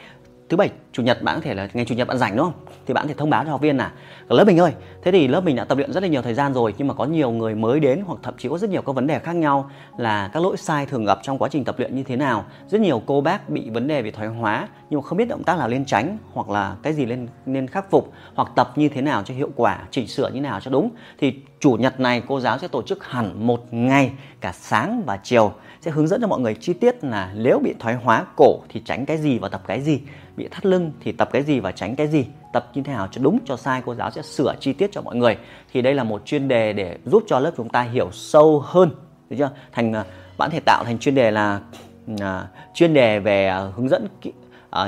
thứ 0.48 0.56
bảy 0.56 0.70
chủ 0.92 1.02
nhật 1.02 1.22
bạn 1.22 1.34
có 1.34 1.40
thể 1.40 1.54
là 1.54 1.68
ngày 1.72 1.84
chủ 1.84 1.94
nhật 1.94 2.08
bạn 2.08 2.18
rảnh 2.18 2.36
đúng 2.36 2.46
không? 2.46 2.62
Thì 2.86 2.94
bạn 2.94 3.04
có 3.04 3.08
thể 3.08 3.14
thông 3.14 3.30
báo 3.30 3.44
cho 3.44 3.50
học 3.50 3.60
viên 3.60 3.76
là, 3.76 3.92
lớp 4.28 4.44
mình 4.44 4.58
ơi, 4.58 4.72
thế 5.02 5.12
thì 5.12 5.28
lớp 5.28 5.44
mình 5.44 5.56
đã 5.56 5.64
tập 5.64 5.78
luyện 5.78 5.92
rất 5.92 6.02
là 6.02 6.08
nhiều 6.08 6.22
thời 6.22 6.34
gian 6.34 6.54
rồi, 6.54 6.74
nhưng 6.78 6.88
mà 6.88 6.94
có 6.94 7.04
nhiều 7.04 7.30
người 7.30 7.54
mới 7.54 7.80
đến 7.80 8.02
hoặc 8.06 8.18
thậm 8.22 8.34
chí 8.38 8.48
có 8.48 8.58
rất 8.58 8.70
nhiều 8.70 8.82
các 8.82 8.94
vấn 8.94 9.06
đề 9.06 9.18
khác 9.18 9.36
nhau 9.36 9.70
là 9.96 10.30
các 10.32 10.42
lỗi 10.42 10.56
sai 10.56 10.86
thường 10.86 11.04
gặp 11.04 11.18
trong 11.22 11.38
quá 11.38 11.48
trình 11.52 11.64
tập 11.64 11.74
luyện 11.78 11.96
như 11.96 12.02
thế 12.02 12.16
nào. 12.16 12.44
Rất 12.68 12.80
nhiều 12.80 13.02
cô 13.06 13.20
bác 13.20 13.50
bị 13.50 13.70
vấn 13.70 13.88
đề 13.88 14.02
về 14.02 14.10
thoái 14.10 14.28
hóa, 14.28 14.68
nhưng 14.90 15.00
mà 15.00 15.06
không 15.06 15.18
biết 15.18 15.28
động 15.28 15.42
tác 15.44 15.58
nào 15.58 15.68
lên 15.68 15.84
tránh 15.84 16.18
hoặc 16.32 16.48
là 16.48 16.76
cái 16.82 16.92
gì 16.92 17.06
lên, 17.06 17.28
nên 17.46 17.66
khắc 17.66 17.90
phục 17.90 18.12
hoặc 18.34 18.48
tập 18.56 18.72
như 18.76 18.88
thế 18.88 19.02
nào 19.02 19.22
cho 19.22 19.34
hiệu 19.34 19.50
quả, 19.56 19.78
chỉnh 19.90 20.08
sửa 20.08 20.28
như 20.28 20.40
nào 20.40 20.60
cho 20.60 20.70
đúng. 20.70 20.90
Thì 21.18 21.34
chủ 21.60 21.72
nhật 21.72 22.00
này 22.00 22.22
cô 22.28 22.40
giáo 22.40 22.58
sẽ 22.58 22.68
tổ 22.68 22.82
chức 22.82 23.04
hẳn 23.04 23.46
một 23.46 23.74
ngày 23.74 24.12
cả 24.40 24.52
sáng 24.52 25.02
và 25.06 25.18
chiều, 25.22 25.52
sẽ 25.80 25.90
hướng 25.90 26.08
dẫn 26.08 26.20
cho 26.20 26.26
mọi 26.26 26.40
người 26.40 26.54
chi 26.54 26.72
tiết 26.72 27.04
là 27.04 27.32
nếu 27.36 27.58
bị 27.58 27.74
thoái 27.78 27.94
hóa 27.94 28.24
cổ 28.36 28.60
thì 28.68 28.82
tránh 28.84 29.06
cái 29.06 29.18
gì 29.18 29.38
và 29.38 29.48
tập 29.48 29.62
cái 29.66 29.80
gì, 29.80 30.00
bị 30.36 30.48
thắt 30.50 30.66
lưng 30.66 30.79
thì 31.00 31.12
tập 31.12 31.28
cái 31.32 31.42
gì 31.42 31.60
và 31.60 31.72
tránh 31.72 31.96
cái 31.96 32.08
gì 32.08 32.26
tập 32.52 32.70
như 32.74 32.82
thế 32.82 32.92
nào 32.92 33.08
cho 33.10 33.22
đúng 33.22 33.38
cho 33.44 33.56
sai 33.56 33.82
cô 33.86 33.94
giáo 33.94 34.10
sẽ 34.10 34.22
sửa 34.22 34.54
chi 34.60 34.72
tiết 34.72 34.92
cho 34.92 35.02
mọi 35.02 35.16
người. 35.16 35.36
Thì 35.72 35.82
đây 35.82 35.94
là 35.94 36.04
một 36.04 36.22
chuyên 36.24 36.48
đề 36.48 36.72
để 36.72 36.98
giúp 37.04 37.22
cho 37.26 37.38
lớp 37.38 37.50
chúng 37.56 37.68
ta 37.68 37.82
hiểu 37.82 38.08
sâu 38.12 38.62
hơn 38.66 38.90
được 39.30 39.36
chưa? 39.38 39.50
Thành 39.72 39.92
à, 39.92 40.04
bạn 40.38 40.50
thể 40.50 40.60
tạo 40.60 40.84
thành 40.84 40.98
chuyên 40.98 41.14
đề 41.14 41.30
là 41.30 41.60
uh, 42.12 42.18
chuyên 42.74 42.94
đề 42.94 43.18
về 43.18 43.52
uh, 43.68 43.74
hướng 43.74 43.88
dẫn 43.88 44.08
uh, 44.28 44.34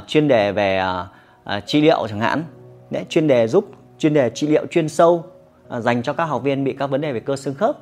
chuyên 0.07 0.29
đề 0.29 0.53
về 0.53 0.83
uh, 0.83 1.57
uh, 1.57 1.67
trị 1.67 1.81
liệu 1.81 2.07
chẳng 2.09 2.21
hạn. 2.21 2.45
Đấy 2.91 3.05
chuyên 3.09 3.27
đề 3.27 3.49
giúp 3.49 3.71
chuyên 3.99 4.15
đề 4.15 4.31
trị 4.35 4.47
liệu 4.47 4.67
chuyên 4.67 4.89
sâu 4.89 5.25
uh, 5.77 5.83
dành 5.83 6.03
cho 6.03 6.13
các 6.13 6.25
học 6.25 6.43
viên 6.43 6.65
bị 6.65 6.73
các 6.79 6.87
vấn 6.87 7.01
đề 7.01 7.13
về 7.13 7.21
cơ 7.21 7.37
xương 7.37 7.55
khớp. 7.55 7.77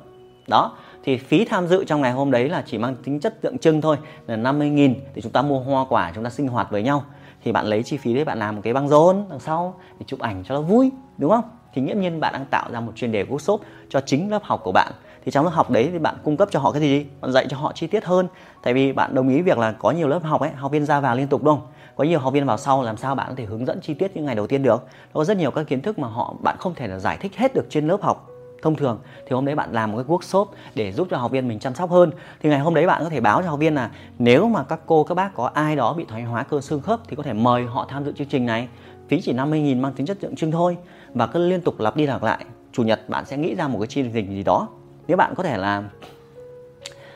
Đó 0.47 0.77
thì 1.03 1.17
phí 1.17 1.45
tham 1.45 1.67
dự 1.67 1.83
trong 1.83 2.01
ngày 2.01 2.11
hôm 2.11 2.31
đấy 2.31 2.49
là 2.49 2.63
chỉ 2.65 2.77
mang 2.77 2.95
tính 3.03 3.19
chất 3.19 3.41
tượng 3.41 3.57
trưng 3.57 3.81
thôi 3.81 3.97
là 4.27 4.37
50.000 4.37 4.93
để 5.15 5.21
chúng 5.21 5.31
ta 5.31 5.41
mua 5.41 5.59
hoa 5.59 5.85
quả 5.89 6.11
chúng 6.15 6.23
ta 6.23 6.29
sinh 6.29 6.47
hoạt 6.47 6.71
với 6.71 6.83
nhau 6.83 7.03
thì 7.43 7.51
bạn 7.51 7.65
lấy 7.65 7.83
chi 7.83 7.97
phí 7.97 8.13
đấy, 8.13 8.25
bạn 8.25 8.39
làm 8.39 8.55
một 8.55 8.61
cái 8.63 8.73
băng 8.73 8.87
rôn 8.87 9.23
đằng 9.29 9.39
sau 9.39 9.75
để 9.99 10.05
chụp 10.07 10.19
ảnh 10.19 10.43
cho 10.47 10.55
nó 10.55 10.61
vui, 10.61 10.91
đúng 11.17 11.31
không? 11.31 11.43
Thì 11.73 11.81
nghiễm 11.81 11.99
nhiên 11.99 12.19
bạn 12.19 12.33
đang 12.33 12.45
tạo 12.45 12.69
ra 12.71 12.79
một 12.79 12.91
chuyên 12.95 13.11
đề 13.11 13.23
workshop 13.23 13.57
cho 13.89 14.01
chính 14.01 14.31
lớp 14.31 14.43
học 14.43 14.61
của 14.63 14.71
bạn. 14.71 14.91
Thì 15.25 15.31
trong 15.31 15.45
lớp 15.45 15.51
học 15.53 15.69
đấy 15.69 15.89
thì 15.91 15.99
bạn 15.99 16.15
cung 16.23 16.37
cấp 16.37 16.49
cho 16.51 16.59
họ 16.59 16.71
cái 16.71 16.81
gì 16.81 17.05
bạn 17.21 17.31
dạy 17.31 17.47
cho 17.49 17.57
họ 17.57 17.71
chi 17.75 17.87
tiết 17.87 18.05
hơn. 18.05 18.27
Tại 18.63 18.73
vì 18.73 18.93
bạn 18.93 19.15
đồng 19.15 19.29
ý 19.29 19.41
việc 19.41 19.57
là 19.57 19.71
có 19.71 19.91
nhiều 19.91 20.07
lớp 20.07 20.23
học 20.23 20.41
ấy, 20.41 20.49
học 20.49 20.71
viên 20.71 20.85
ra 20.85 20.99
vào 20.99 21.15
liên 21.15 21.27
tục 21.27 21.43
đúng 21.43 21.55
không? 21.55 21.67
Có 21.95 22.03
nhiều 22.03 22.19
học 22.19 22.33
viên 22.33 22.45
vào 22.45 22.57
sau, 22.57 22.83
làm 22.83 22.97
sao 22.97 23.15
bạn 23.15 23.27
có 23.29 23.35
thể 23.37 23.45
hướng 23.45 23.65
dẫn 23.65 23.81
chi 23.81 23.93
tiết 23.93 24.15
những 24.15 24.25
ngày 24.25 24.35
đầu 24.35 24.47
tiên 24.47 24.63
được? 24.63 24.83
Nó 24.83 25.19
có 25.19 25.23
rất 25.23 25.37
nhiều 25.37 25.51
các 25.51 25.67
kiến 25.67 25.81
thức 25.81 25.99
mà 25.99 26.07
họ, 26.07 26.35
bạn 26.43 26.55
không 26.59 26.75
thể 26.75 26.87
là 26.87 26.99
giải 26.99 27.17
thích 27.17 27.37
hết 27.37 27.53
được 27.53 27.65
trên 27.69 27.87
lớp 27.87 28.01
học 28.01 28.30
thông 28.61 28.75
thường, 28.75 28.99
thì 29.25 29.33
hôm 29.35 29.45
đấy 29.45 29.55
bạn 29.55 29.71
làm 29.71 29.91
một 29.91 29.97
cái 29.97 30.05
workshop 30.05 30.45
để 30.75 30.91
giúp 30.91 31.07
cho 31.11 31.17
học 31.17 31.31
viên 31.31 31.47
mình 31.47 31.59
chăm 31.59 31.75
sóc 31.75 31.89
hơn. 31.89 32.11
Thì 32.41 32.49
ngày 32.49 32.59
hôm 32.59 32.73
đấy 32.73 32.87
bạn 32.87 33.03
có 33.03 33.09
thể 33.09 33.19
báo 33.19 33.41
cho 33.41 33.49
học 33.49 33.59
viên 33.59 33.75
là 33.75 33.91
nếu 34.19 34.47
mà 34.47 34.63
các 34.63 34.79
cô, 34.85 35.03
các 35.03 35.15
bác 35.15 35.33
có 35.35 35.51
ai 35.53 35.75
đó 35.75 35.93
bị 35.93 36.05
thoái 36.07 36.23
hóa 36.23 36.43
cơ 36.43 36.61
xương 36.61 36.81
khớp 36.81 36.99
thì 37.07 37.15
có 37.15 37.23
thể 37.23 37.33
mời 37.33 37.65
họ 37.65 37.85
tham 37.89 38.05
dự 38.05 38.11
chương 38.11 38.27
trình 38.27 38.45
này. 38.45 38.67
Phí 39.07 39.21
chỉ 39.21 39.33
50.000 39.33 39.81
mang 39.81 39.93
tính 39.93 40.05
chất 40.05 40.19
tượng 40.19 40.35
trưng 40.35 40.51
thôi 40.51 40.77
và 41.13 41.27
cứ 41.27 41.47
liên 41.47 41.61
tục 41.61 41.79
lặp 41.79 41.95
đi 41.95 42.05
lặp 42.07 42.23
lại. 42.23 42.45
Chủ 42.71 42.83
nhật 42.83 43.09
bạn 43.09 43.25
sẽ 43.25 43.37
nghĩ 43.37 43.55
ra 43.55 43.67
một 43.67 43.79
cái 43.79 43.87
chương 43.87 44.11
trình 44.13 44.29
gì 44.29 44.43
đó. 44.43 44.67
Nếu 45.07 45.17
bạn 45.17 45.35
có 45.35 45.43
thể 45.43 45.57
là 45.57 45.83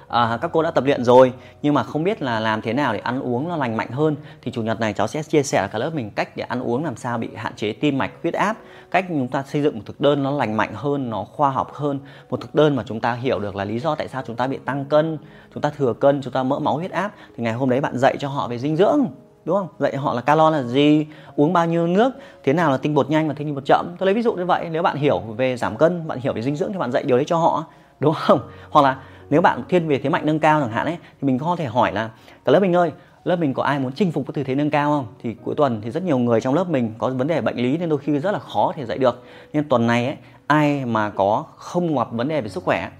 à, 0.08 0.38
các 0.42 0.52
cô 0.54 0.62
đã 0.62 0.72
tập 0.72 0.84
luyện 0.84 1.04
rồi 1.04 1.34
nhưng 1.62 1.74
mà 1.74 1.84
không 1.84 2.04
biết 2.04 2.22
là 2.22 2.40
làm 2.40 2.62
thế 2.62 2.74
nào 2.74 2.94
để 2.94 3.00
ăn 3.00 3.20
uống 3.20 3.50
nó 3.50 3.58
lành 3.58 3.78
mạnh 3.78 3.92
hơn. 3.92 4.16
Thì 4.42 4.52
chủ 4.52 4.62
nhật 4.62 4.80
này 4.80 4.94
cháu 4.94 5.08
sẽ 5.08 5.24
chia 5.24 5.44
sẻ 5.44 5.68
cả 5.72 5.80
lớp 5.80 5.92
mình 5.94 6.12
cách 6.16 6.38
để 6.38 6.44
ăn 6.44 6.60
uống 6.60 6.84
làm 6.84 6.96
sao 6.96 7.18
bị 7.18 7.30
hạn 7.36 7.54
chế 7.56 7.74
tim 7.74 7.98
mạch 7.98 8.12
huyết 8.22 8.34
áp. 8.34 8.58
Cách 8.92 9.06
chúng 9.08 9.28
ta 9.28 9.44
xây 9.44 9.62
dựng 9.62 9.76
một 9.76 9.84
thực 9.86 10.02
đơn 10.02 10.24
nó 10.24 10.32
lành 10.32 10.58
mạnh 10.58 10.72
hơn 10.74 11.10
nó 11.10 11.24
khoa 11.24 11.50
học 11.50 11.74
hơn. 11.74 12.00
Một 12.30 12.42
thực 12.42 12.56
đơn 12.56 12.76
mà 12.76 12.84
chúng 12.86 13.00
ta 13.00 13.14
hiểu 13.14 13.40
được 13.40 13.56
là 13.56 13.66
lý 13.66 13.80
do 13.80 13.96
tại 13.96 14.08
sao 14.08 14.24
chúng 14.28 14.36
ta 14.36 14.48
bị 14.48 14.58
tăng 14.66 14.86
cân 14.86 15.18
chúng 15.54 15.62
ta 15.62 15.70
thừa 15.70 15.94
cân 15.94 16.22
chúng 16.22 16.34
ta 16.34 16.44
mỡ 16.44 16.60
máu 16.60 16.78
huyết 16.78 16.92
áp. 16.92 17.12
Thì 17.38 17.44
ngày 17.44 17.54
hôm 17.54 17.70
đấy 17.70 17.82
bạn 17.82 17.98
dạy 17.98 18.16
cho 18.20 18.28
họ 18.28 18.48
về 18.48 18.58
dinh 18.58 18.76
dưỡng 18.76 19.06
đúng 19.46 19.56
không? 19.56 19.68
Dạy 19.80 19.96
họ 19.98 20.14
là 20.14 20.22
calo 20.22 20.50
là 20.50 20.64
gì 20.64 21.06
uống 21.36 21.54
bao 21.54 21.66
nhiêu 21.66 21.88
nước 21.88 22.14
thế 22.44 22.54
nào 22.54 22.72
là 22.72 22.78
tinh 22.78 22.94
bột 22.94 23.10
nhanh 23.10 23.28
và 23.28 23.34
tinh 23.34 23.56
bột 23.56 23.66
chậm. 23.66 23.96
Tôi 24.00 24.06
lấy 24.06 24.14
ví 24.14 24.22
dụ 24.22 24.34
như 24.34 24.46
vậy 24.46 24.68
nếu 24.72 24.84
bạn 24.84 24.98
hiểu 24.98 25.20
về 25.20 25.58
giảm 25.58 25.78
cân 25.78 26.08
bạn 26.08 26.20
hiểu 26.20 26.34
về 26.34 26.42
dinh 26.42 26.56
dưỡng 26.56 26.74
thì 26.74 26.80
bạn 26.80 26.92
dạy 26.92 27.04
điều 27.04 27.18
đấy 27.18 27.26
cho 27.28 27.38
họ 27.38 27.66
đúng 28.00 28.14
không? 28.14 28.40
Hoặc 28.70 28.82
là 28.82 29.02
nếu 29.30 29.42
bạn 29.42 29.64
thiên 29.70 29.88
về 29.88 30.00
thế 30.00 30.10
mạnh 30.10 30.26
nâng 30.26 30.40
cao 30.40 30.62
chẳng 30.62 30.72
hạn 30.72 30.86
ấy 30.86 30.98
thì 31.22 31.26
mình 31.26 31.40
có 31.40 31.56
thể 31.56 31.66
hỏi 31.66 31.92
là 31.92 32.10
cả 32.46 32.52
lớp 32.52 32.60
mình 32.60 32.76
ơi 32.76 32.92
lớp 33.24 33.36
mình 33.36 33.54
có 33.54 33.64
ai 33.64 33.80
muốn 33.80 33.92
chinh 33.96 34.12
phục 34.12 34.28
cái 34.28 34.34
tư 34.34 34.44
thế 34.44 34.56
nâng 34.56 34.70
cao 34.70 34.92
không? 34.92 35.08
Thì 35.24 35.36
cuối 35.44 35.56
tuần 35.56 35.82
thì 35.82 35.92
rất 35.92 36.04
nhiều 36.04 36.18
người 36.18 36.42
trong 36.42 36.54
lớp 36.54 36.70
mình 36.70 36.94
có 36.98 37.10
vấn 37.10 37.28
đề 37.28 37.42
bệnh 37.42 37.56
lý 37.56 37.78
nên 37.78 37.90
đôi 37.90 38.00
khi 38.00 38.20
rất 38.20 38.32
là 38.32 38.40
khó 38.40 38.72
thể 38.76 38.86
dạy 38.86 38.98
được. 38.98 39.24
Nên 39.54 39.70
tuần 39.70 39.88
này 39.88 40.06
ấy, 40.06 40.16
ai 40.48 40.86
mà 40.86 41.10
có 41.10 41.46
không 41.56 41.96
gặp 41.96 42.08
vấn 42.12 42.28
đề 42.28 42.42
về 42.42 42.50
sức 42.50 42.64
khỏe 42.64 42.92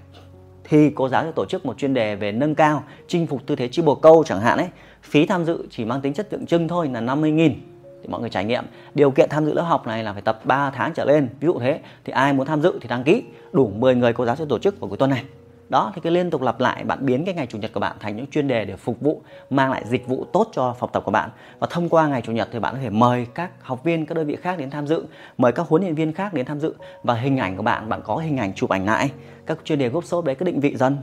thì 0.64 0.90
cô 0.90 1.08
giáo 1.08 1.24
sẽ 1.24 1.32
tổ 1.32 1.44
chức 1.48 1.66
một 1.66 1.78
chuyên 1.78 1.94
đề 1.94 2.16
về 2.16 2.32
nâng 2.32 2.54
cao 2.54 2.82
chinh 3.08 3.26
phục 3.26 3.46
tư 3.46 3.56
thế 3.56 3.68
chi 3.68 3.82
bồ 3.82 3.94
câu 3.94 4.24
chẳng 4.26 4.40
hạn 4.40 4.58
ấy. 4.58 4.68
Phí 5.02 5.26
tham 5.26 5.44
dự 5.44 5.66
chỉ 5.70 5.84
mang 5.84 6.00
tính 6.00 6.14
chất 6.14 6.30
tượng 6.30 6.46
trưng 6.46 6.68
thôi 6.68 6.90
là 6.92 7.00
50 7.00 7.30
nghìn 7.30 7.60
thì 8.06 8.12
mọi 8.12 8.20
người 8.20 8.30
trải 8.30 8.44
nghiệm. 8.44 8.64
Điều 8.94 9.10
kiện 9.10 9.28
tham 9.28 9.44
dự 9.44 9.54
lớp 9.54 9.62
học 9.62 9.86
này 9.86 10.04
là 10.04 10.12
phải 10.12 10.22
tập 10.22 10.40
3 10.44 10.70
tháng 10.70 10.92
trở 10.94 11.04
lên. 11.04 11.28
Ví 11.40 11.46
dụ 11.46 11.58
thế 11.58 11.80
thì 12.04 12.12
ai 12.12 12.32
muốn 12.32 12.46
tham 12.46 12.62
dự 12.62 12.78
thì 12.80 12.88
đăng 12.88 13.04
ký. 13.04 13.22
Đủ 13.52 13.70
10 13.76 13.94
người 13.94 14.12
cô 14.12 14.26
giáo 14.26 14.36
sẽ 14.36 14.44
tổ 14.48 14.58
chức 14.58 14.80
vào 14.80 14.88
cuối 14.88 14.98
tuần 14.98 15.10
này. 15.10 15.24
Đó 15.68 15.92
thì 15.94 16.00
cứ 16.04 16.10
liên 16.10 16.30
tục 16.30 16.42
lặp 16.42 16.60
lại 16.60 16.84
bạn 16.84 16.98
biến 17.06 17.24
cái 17.24 17.34
ngày 17.34 17.46
chủ 17.46 17.58
nhật 17.58 17.72
của 17.72 17.80
bạn 17.80 17.96
thành 18.00 18.16
những 18.16 18.26
chuyên 18.26 18.48
đề 18.48 18.64
để 18.64 18.76
phục 18.76 19.00
vụ 19.00 19.22
mang 19.50 19.70
lại 19.70 19.82
dịch 19.86 20.06
vụ 20.06 20.24
tốt 20.32 20.48
cho 20.52 20.74
phòng 20.78 20.90
tập 20.92 21.02
của 21.04 21.10
bạn. 21.10 21.30
Và 21.58 21.66
thông 21.70 21.88
qua 21.88 22.08
ngày 22.08 22.22
chủ 22.22 22.32
nhật 22.32 22.48
thì 22.52 22.58
bạn 22.58 22.74
có 22.74 22.80
thể 22.80 22.90
mời 22.90 23.26
các 23.34 23.50
học 23.60 23.84
viên 23.84 24.06
các 24.06 24.14
đơn 24.14 24.26
vị 24.26 24.36
khác 24.36 24.58
đến 24.58 24.70
tham 24.70 24.86
dự 24.86 25.04
mời 25.38 25.52
các 25.52 25.66
huấn 25.68 25.82
luyện 25.82 25.94
viên 25.94 26.12
khác 26.12 26.34
đến 26.34 26.46
tham 26.46 26.60
dự. 26.60 26.74
Và 27.02 27.14
hình 27.14 27.38
ảnh 27.38 27.56
của 27.56 27.62
bạn 27.62 27.88
bạn 27.88 28.00
có 28.04 28.16
hình 28.16 28.36
ảnh 28.36 28.52
chụp 28.54 28.70
ảnh 28.70 28.86
lại. 28.86 29.10
Các 29.46 29.58
chuyên 29.64 29.78
đề 29.78 29.88
gốc 29.88 30.04
shop 30.04 30.24
đấy 30.24 30.34
cứ 30.34 30.44
định 30.44 30.60
vị 30.60 30.76
dần. 30.76 30.96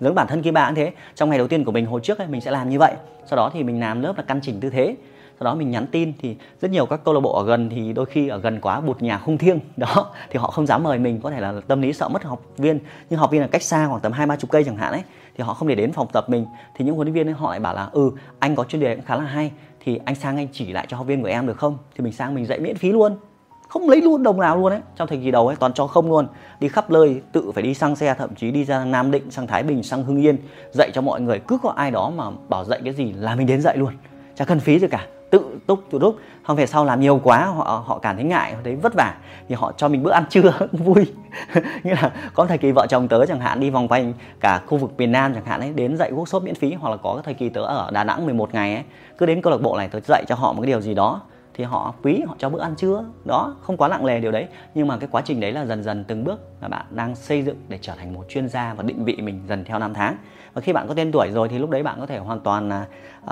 Giống 0.00 0.14
bản 0.14 0.26
thân 0.26 0.42
kia 0.42 0.50
bạn 0.50 0.74
thế. 0.74 0.92
Trong 1.14 1.28
ngày 1.28 1.38
đầu 1.38 1.48
tiên 1.48 1.64
của 1.64 1.72
mình 1.72 1.86
hồi 1.86 2.00
trước 2.00 2.18
ấy, 2.18 2.28
mình 2.28 2.40
sẽ 2.40 2.50
làm 2.50 2.68
như 2.68 2.78
vậy. 2.78 2.92
Sau 3.26 3.36
đó 3.36 3.50
thì 3.52 3.62
mình 3.62 3.80
làm 3.80 4.02
lớp 4.02 4.16
là 4.16 4.22
căn 4.22 4.40
chỉnh 4.42 4.60
tư 4.60 4.70
thế 4.70 4.96
sau 5.44 5.52
đó 5.52 5.58
mình 5.58 5.70
nhắn 5.70 5.86
tin 5.86 6.12
thì 6.20 6.36
rất 6.60 6.70
nhiều 6.70 6.86
các 6.86 7.04
câu 7.04 7.14
lạc 7.14 7.20
bộ 7.20 7.32
ở 7.32 7.44
gần 7.44 7.70
thì 7.70 7.92
đôi 7.92 8.06
khi 8.06 8.28
ở 8.28 8.38
gần 8.38 8.60
quá 8.60 8.80
bụt 8.80 9.02
nhà 9.02 9.18
không 9.18 9.38
thiêng. 9.38 9.60
Đó 9.76 10.10
thì 10.30 10.38
họ 10.38 10.50
không 10.50 10.66
dám 10.66 10.82
mời 10.82 10.98
mình 10.98 11.20
có 11.20 11.30
thể 11.30 11.40
là 11.40 11.54
tâm 11.68 11.82
lý 11.82 11.92
sợ 11.92 12.08
mất 12.08 12.24
học 12.24 12.42
viên. 12.56 12.78
Nhưng 13.10 13.18
học 13.18 13.30
viên 13.30 13.40
là 13.40 13.46
cách 13.46 13.62
xa 13.62 13.86
khoảng 13.88 14.00
tầm 14.00 14.12
hai 14.12 14.26
ba 14.26 14.36
chục 14.36 14.50
cây 14.50 14.64
chẳng 14.64 14.76
hạn 14.76 14.92
ấy 14.92 15.02
thì 15.36 15.44
họ 15.44 15.54
không 15.54 15.68
để 15.68 15.74
đến 15.74 15.92
phòng 15.92 16.06
tập 16.12 16.24
mình. 16.28 16.46
Thì 16.76 16.84
những 16.84 16.94
huấn 16.94 17.06
luyện 17.06 17.14
viên 17.14 17.28
ấy, 17.28 17.34
họ 17.34 17.50
lại 17.50 17.60
bảo 17.60 17.74
là 17.74 17.88
ừ 17.92 18.10
anh 18.38 18.56
có 18.56 18.64
chuyên 18.64 18.82
đề 18.82 18.96
cũng 18.96 19.04
khá 19.04 19.16
là 19.16 19.24
hay 19.24 19.50
thì 19.84 20.00
anh 20.04 20.14
sang 20.14 20.36
anh 20.36 20.48
chỉ 20.52 20.72
lại 20.72 20.86
cho 20.88 20.96
học 20.96 21.06
viên 21.06 21.22
của 21.22 21.28
em 21.28 21.46
được 21.46 21.56
không? 21.56 21.78
Thì 21.94 22.04
mình 22.04 22.12
sang 22.12 22.34
mình 22.34 22.46
dạy 22.46 22.60
miễn 22.60 22.76
phí 22.76 22.92
luôn. 22.92 23.16
Không 23.68 23.88
lấy 23.88 24.00
luôn 24.00 24.22
đồng 24.22 24.40
nào 24.40 24.56
luôn 24.56 24.72
ấy. 24.72 24.80
Trong 24.96 25.08
thời 25.08 25.18
kỳ 25.18 25.30
đầu 25.30 25.46
ấy 25.46 25.56
toàn 25.56 25.72
cho 25.72 25.86
không 25.86 26.08
luôn. 26.10 26.26
Đi 26.60 26.68
khắp 26.68 26.90
nơi 26.90 27.22
tự 27.32 27.52
phải 27.54 27.62
đi 27.62 27.74
sang 27.74 27.96
xe 27.96 28.14
thậm 28.18 28.34
chí 28.34 28.50
đi 28.50 28.64
ra 28.64 28.84
nam 28.84 29.10
định 29.10 29.30
sang 29.30 29.46
thái 29.46 29.62
bình 29.62 29.82
sang 29.82 30.04
hưng 30.04 30.22
yên 30.22 30.36
dạy 30.72 30.90
cho 30.94 31.00
mọi 31.00 31.20
người. 31.20 31.38
Cứ 31.38 31.58
có 31.62 31.70
ai 31.70 31.90
đó 31.90 32.12
mà 32.16 32.24
bảo 32.48 32.64
dạy 32.64 32.80
cái 32.84 32.92
gì 32.92 33.12
là 33.12 33.34
mình 33.34 33.46
đến 33.46 33.60
dạy 33.60 33.76
luôn. 33.76 33.92
Chả 34.36 34.44
cần 34.44 34.60
phí 34.60 34.78
gì 34.78 34.88
cả 34.88 35.06
tự 35.34 35.58
túc 35.66 35.84
tự 35.90 35.98
túc 35.98 36.16
không 36.42 36.56
về 36.56 36.66
sau 36.66 36.84
làm 36.84 37.00
nhiều 37.00 37.20
quá, 37.24 37.46
họ 37.46 37.84
họ 37.86 37.98
cảm 37.98 38.16
thấy 38.16 38.24
ngại, 38.24 38.52
họ 38.52 38.60
thấy 38.64 38.76
vất 38.76 38.94
vả. 38.94 39.14
Thì 39.48 39.54
họ 39.54 39.72
cho 39.76 39.88
mình 39.88 40.02
bữa 40.02 40.10
ăn 40.10 40.24
trưa 40.30 40.52
vui. 40.72 41.12
Như 41.84 41.94
là 42.02 42.12
có 42.34 42.46
thời 42.46 42.58
kỳ 42.58 42.72
vợ 42.72 42.86
chồng 42.86 43.08
tớ 43.08 43.26
chẳng 43.26 43.40
hạn, 43.40 43.60
đi 43.60 43.70
vòng 43.70 43.88
quanh 43.88 44.12
cả 44.40 44.60
khu 44.66 44.78
vực 44.78 44.90
miền 44.98 45.12
Nam 45.12 45.34
chẳng 45.34 45.44
hạn 45.44 45.60
ấy, 45.60 45.72
đến 45.72 45.96
dạy 45.96 46.12
workshop 46.12 46.40
miễn 46.40 46.54
phí, 46.54 46.74
hoặc 46.74 46.90
là 46.90 46.96
có 46.96 47.20
thời 47.24 47.34
kỳ 47.34 47.48
tớ 47.48 47.62
ở 47.62 47.90
Đà 47.92 48.04
Nẵng 48.04 48.26
11 48.26 48.54
ngày 48.54 48.74
ấy. 48.74 48.84
Cứ 49.18 49.26
đến 49.26 49.42
câu 49.42 49.50
lạc 49.50 49.60
bộ 49.62 49.76
này 49.76 49.88
tớ 49.88 50.00
dạy 50.08 50.24
cho 50.28 50.34
họ 50.34 50.52
một 50.52 50.62
cái 50.62 50.66
điều 50.66 50.80
gì 50.80 50.94
đó 50.94 51.20
thì 51.54 51.64
họ 51.64 51.94
quý 52.02 52.22
họ 52.26 52.34
cho 52.38 52.48
bữa 52.48 52.60
ăn 52.60 52.74
trưa. 52.76 53.04
Đó 53.24 53.56
không 53.60 53.76
quá 53.76 53.88
nặng 53.88 54.06
nề 54.06 54.20
điều 54.20 54.32
đấy. 54.32 54.46
Nhưng 54.74 54.88
mà 54.88 54.96
cái 54.96 55.08
quá 55.12 55.22
trình 55.24 55.40
đấy 55.40 55.52
là 55.52 55.66
dần 55.66 55.82
dần 55.82 56.04
từng 56.04 56.24
bước 56.24 56.40
là 56.60 56.68
bạn 56.68 56.86
đang 56.90 57.14
xây 57.14 57.42
dựng 57.42 57.56
để 57.68 57.78
trở 57.82 57.94
thành 57.94 58.14
một 58.14 58.24
chuyên 58.28 58.48
gia 58.48 58.74
và 58.74 58.82
định 58.82 59.04
vị 59.04 59.16
mình 59.16 59.40
dần 59.48 59.64
theo 59.64 59.78
năm 59.78 59.94
tháng. 59.94 60.16
Và 60.54 60.60
khi 60.60 60.72
bạn 60.72 60.88
có 60.88 60.94
tên 60.94 61.12
tuổi 61.12 61.30
rồi 61.32 61.48
thì 61.48 61.58
lúc 61.58 61.70
đấy 61.70 61.82
bạn 61.82 61.96
có 62.00 62.06
thể 62.06 62.18
hoàn 62.18 62.40
toàn 62.40 62.68
là 62.68 62.86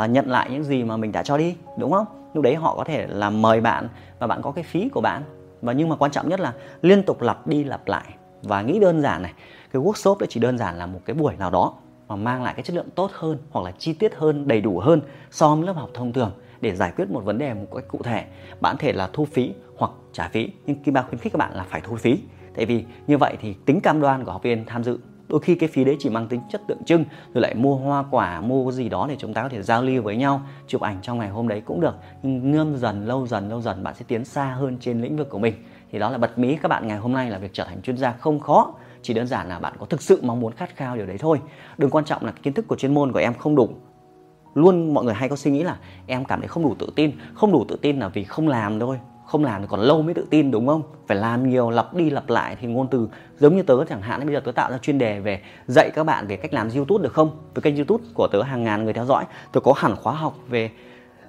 uh, 0.04 0.10
nhận 0.10 0.30
lại 0.30 0.50
những 0.50 0.64
gì 0.64 0.84
mà 0.84 0.96
mình 0.96 1.12
đã 1.12 1.22
cho 1.22 1.36
đi 1.36 1.56
đúng 1.78 1.92
không? 1.92 2.06
Lúc 2.34 2.44
đấy 2.44 2.54
họ 2.54 2.74
có 2.76 2.84
thể 2.84 3.06
là 3.06 3.30
mời 3.30 3.60
bạn 3.60 3.88
và 4.18 4.26
bạn 4.26 4.42
có 4.42 4.50
cái 4.50 4.64
phí 4.64 4.88
của 4.88 5.00
bạn. 5.00 5.22
Và 5.62 5.72
nhưng 5.72 5.88
mà 5.88 5.96
quan 5.96 6.10
trọng 6.10 6.28
nhất 6.28 6.40
là 6.40 6.52
liên 6.82 7.02
tục 7.02 7.22
lặp 7.22 7.46
đi 7.46 7.64
lặp 7.64 7.88
lại. 7.88 8.04
Và 8.42 8.62
nghĩ 8.62 8.78
đơn 8.78 9.02
giản 9.02 9.22
này 9.22 9.32
cái 9.72 9.82
workshop 9.82 10.18
đấy 10.18 10.26
chỉ 10.30 10.40
đơn 10.40 10.58
giản 10.58 10.78
là 10.78 10.86
một 10.86 11.00
cái 11.04 11.14
buổi 11.14 11.36
nào 11.36 11.50
đó 11.50 11.74
mà 12.08 12.16
mang 12.16 12.42
lại 12.42 12.54
cái 12.54 12.62
chất 12.62 12.76
lượng 12.76 12.90
tốt 12.94 13.10
hơn 13.14 13.38
hoặc 13.50 13.64
là 13.64 13.72
chi 13.78 13.92
tiết 13.92 14.14
hơn 14.14 14.48
đầy 14.48 14.60
đủ 14.60 14.78
hơn 14.78 15.00
so 15.30 15.54
với 15.54 15.66
lớp 15.66 15.76
học 15.76 15.90
thông 15.94 16.12
thường 16.12 16.32
để 16.62 16.74
giải 16.74 16.92
quyết 16.96 17.10
một 17.10 17.24
vấn 17.24 17.38
đề 17.38 17.54
một 17.54 17.66
cách 17.74 17.84
cụ 17.88 17.98
thể. 18.04 18.24
Bạn 18.60 18.76
thể 18.78 18.92
là 18.92 19.10
thu 19.12 19.24
phí 19.24 19.52
hoặc 19.76 19.90
trả 20.12 20.28
phí, 20.28 20.48
nhưng 20.66 20.82
Kim 20.82 20.94
Ba 20.94 21.02
khuyến 21.02 21.18
khích 21.18 21.32
các 21.32 21.38
bạn 21.38 21.54
là 21.54 21.64
phải 21.68 21.80
thu 21.80 21.96
phí. 21.96 22.18
Tại 22.56 22.66
vì 22.66 22.84
như 23.06 23.18
vậy 23.18 23.36
thì 23.40 23.54
tính 23.66 23.80
cam 23.80 24.00
đoan 24.00 24.24
của 24.24 24.32
học 24.32 24.42
viên 24.42 24.64
tham 24.66 24.84
dự, 24.84 24.98
đôi 25.28 25.40
khi 25.40 25.54
cái 25.54 25.68
phí 25.68 25.84
đấy 25.84 25.96
chỉ 25.98 26.10
mang 26.10 26.28
tính 26.28 26.40
chất 26.50 26.60
tượng 26.68 26.84
trưng, 26.84 27.04
rồi 27.34 27.42
lại 27.42 27.54
mua 27.54 27.76
hoa 27.76 28.04
quả, 28.10 28.40
mua 28.40 28.72
gì 28.72 28.88
đó 28.88 29.06
để 29.08 29.16
chúng 29.18 29.34
ta 29.34 29.42
có 29.42 29.48
thể 29.48 29.62
giao 29.62 29.82
lưu 29.82 30.02
với 30.02 30.16
nhau, 30.16 30.42
chụp 30.66 30.80
ảnh 30.80 30.98
trong 31.02 31.18
ngày 31.18 31.28
hôm 31.28 31.48
đấy 31.48 31.62
cũng 31.64 31.80
được. 31.80 31.94
Nhưng 32.22 32.50
ngâm 32.50 32.76
dần, 32.76 33.06
lâu 33.06 33.26
dần 33.26 33.48
lâu 33.48 33.60
dần 33.60 33.82
bạn 33.82 33.94
sẽ 33.94 34.04
tiến 34.08 34.24
xa 34.24 34.44
hơn 34.44 34.76
trên 34.80 35.00
lĩnh 35.00 35.16
vực 35.16 35.30
của 35.30 35.38
mình. 35.38 35.54
Thì 35.92 35.98
đó 35.98 36.10
là 36.10 36.18
bật 36.18 36.38
mí 36.38 36.56
các 36.62 36.68
bạn 36.68 36.88
ngày 36.88 36.98
hôm 36.98 37.12
nay 37.12 37.30
là 37.30 37.38
việc 37.38 37.50
trở 37.52 37.64
thành 37.64 37.82
chuyên 37.82 37.96
gia 37.96 38.12
không 38.12 38.40
khó, 38.40 38.74
chỉ 39.02 39.14
đơn 39.14 39.26
giản 39.26 39.48
là 39.48 39.58
bạn 39.58 39.72
có 39.78 39.86
thực 39.86 40.02
sự 40.02 40.20
mong 40.22 40.40
muốn 40.40 40.52
khát 40.52 40.76
khao 40.76 40.96
điều 40.96 41.06
đấy 41.06 41.18
thôi. 41.18 41.40
Đừng 41.78 41.90
quan 41.90 42.04
trọng 42.04 42.24
là 42.24 42.32
kiến 42.42 42.52
thức 42.52 42.68
của 42.68 42.76
chuyên 42.76 42.94
môn 42.94 43.12
của 43.12 43.18
em 43.18 43.34
không 43.34 43.54
đủ 43.54 43.68
luôn 44.54 44.94
mọi 44.94 45.04
người 45.04 45.14
hay 45.14 45.28
có 45.28 45.36
suy 45.36 45.50
nghĩ 45.50 45.62
là 45.62 45.76
em 46.06 46.24
cảm 46.24 46.40
thấy 46.40 46.48
không 46.48 46.62
đủ 46.62 46.74
tự 46.78 46.92
tin. 46.96 47.12
Không 47.34 47.52
đủ 47.52 47.64
tự 47.68 47.76
tin 47.76 48.00
là 48.00 48.08
vì 48.08 48.24
không 48.24 48.48
làm 48.48 48.80
thôi. 48.80 48.98
Không 49.26 49.44
làm 49.44 49.60
thì 49.60 49.66
còn 49.70 49.80
lâu 49.80 50.02
mới 50.02 50.14
tự 50.14 50.26
tin, 50.30 50.50
đúng 50.50 50.66
không? 50.66 50.82
Phải 51.06 51.16
làm 51.16 51.50
nhiều, 51.50 51.70
lặp 51.70 51.94
đi 51.94 52.10
lặp 52.10 52.30
lại 52.30 52.56
thì 52.60 52.66
ngôn 52.68 52.88
từ 52.90 53.08
giống 53.38 53.56
như 53.56 53.62
tớ 53.62 53.84
chẳng 53.88 54.02
hạn. 54.02 54.26
Bây 54.26 54.34
giờ 54.34 54.40
tớ 54.40 54.52
tạo 54.52 54.70
ra 54.70 54.78
chuyên 54.78 54.98
đề 54.98 55.20
về 55.20 55.40
dạy 55.66 55.90
các 55.94 56.04
bạn 56.04 56.26
về 56.26 56.36
cách 56.36 56.54
làm 56.54 56.68
youtube 56.76 57.02
được 57.02 57.12
không? 57.12 57.30
Với 57.54 57.62
kênh 57.62 57.76
youtube 57.76 58.04
của 58.14 58.28
tớ 58.32 58.42
hàng 58.42 58.64
ngàn 58.64 58.84
người 58.84 58.92
theo 58.92 59.04
dõi. 59.04 59.24
Tớ 59.52 59.60
có 59.60 59.72
hẳn 59.76 59.96
khóa 59.96 60.12
học 60.12 60.38
về 60.48 60.70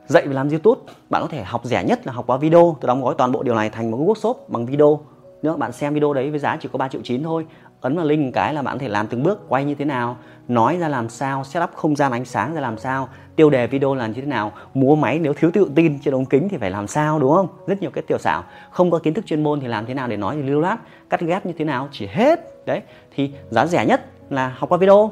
dạy 0.08 0.28
về 0.28 0.34
làm 0.34 0.50
youtube. 0.50 0.82
Bạn 1.10 1.22
có 1.22 1.28
thể 1.28 1.44
học 1.44 1.62
rẻ 1.66 1.84
nhất 1.84 2.08
là 2.08 2.14
học 2.14 2.28
qua 2.28 2.38
video. 2.38 2.78
Tớ 2.82 2.88
đóng 2.88 3.04
gói 3.04 3.16
toàn 3.18 3.32
bộ 3.32 3.44
điều 3.44 3.56
này 3.56 3.70
thành 3.70 3.92
một 3.92 3.98
workshop 3.98 4.34
bằng 4.48 4.66
video. 4.66 5.00
Nếu 5.42 5.58
bạn 5.58 5.72
xem 5.72 5.94
video 5.94 6.14
đấy 6.14 6.30
với 6.30 6.40
giá 6.40 6.58
chỉ 6.62 6.70
có 6.72 6.78
3 6.78 6.88
triệu 6.88 7.02
chín 7.04 7.24
thôi 7.24 7.46
ấn 7.84 7.96
vào 7.96 8.06
link 8.06 8.34
cái 8.34 8.54
là 8.54 8.62
bạn 8.62 8.78
có 8.78 8.82
thể 8.82 8.88
làm 8.88 9.08
từng 9.08 9.24
bước 9.24 9.42
quay 9.48 9.64
như 9.64 9.76
thế 9.76 9.86
nào 9.86 10.18
nói 10.48 10.78
ra 10.78 10.88
làm 10.88 11.10
sao 11.10 11.44
setup 11.44 11.70
không 11.76 11.96
gian 11.96 12.12
ánh 12.12 12.26
sáng 12.26 12.54
ra 12.54 12.62
làm 12.62 12.78
sao 12.78 13.10
tiêu 13.36 13.50
đề 13.50 13.68
video 13.68 13.96
là 13.96 14.08
như 14.08 14.22
thế 14.22 14.28
nào 14.28 14.52
múa 14.74 14.96
máy 14.96 15.20
nếu 15.20 15.34
thiếu 15.34 15.52
tự 15.54 15.72
tin 15.76 16.00
trên 16.00 16.14
ống 16.14 16.26
kính 16.26 16.50
thì 16.50 16.58
phải 16.58 16.72
làm 16.72 16.88
sao 16.88 17.20
đúng 17.20 17.34
không? 17.36 17.48
Rất 17.68 17.82
nhiều 17.82 17.92
cái 17.92 18.04
tiểu 18.08 18.18
xảo. 18.18 18.44
Không 18.72 18.92
có 18.92 19.00
kiến 19.00 19.14
thức 19.14 19.26
chuyên 19.26 19.44
môn 19.44 19.60
thì 19.60 19.68
làm 19.68 19.86
thế 19.86 19.94
nào 19.94 20.08
để 20.08 20.18
nói 20.18 20.36
thì 20.36 20.44
lưu 20.44 20.62
loát 20.62 20.80
cắt 21.10 21.22
ghép 21.22 21.46
như 21.46 21.54
thế 21.58 21.66
nào 21.66 21.90
chỉ 21.92 22.08
hết. 22.08 22.66
Đấy 22.66 22.82
thì 23.16 23.32
giá 23.50 23.66
rẻ 23.66 23.86
nhất 23.86 24.06
là 24.30 24.56
học 24.58 24.70
qua 24.70 24.78
video. 24.78 25.12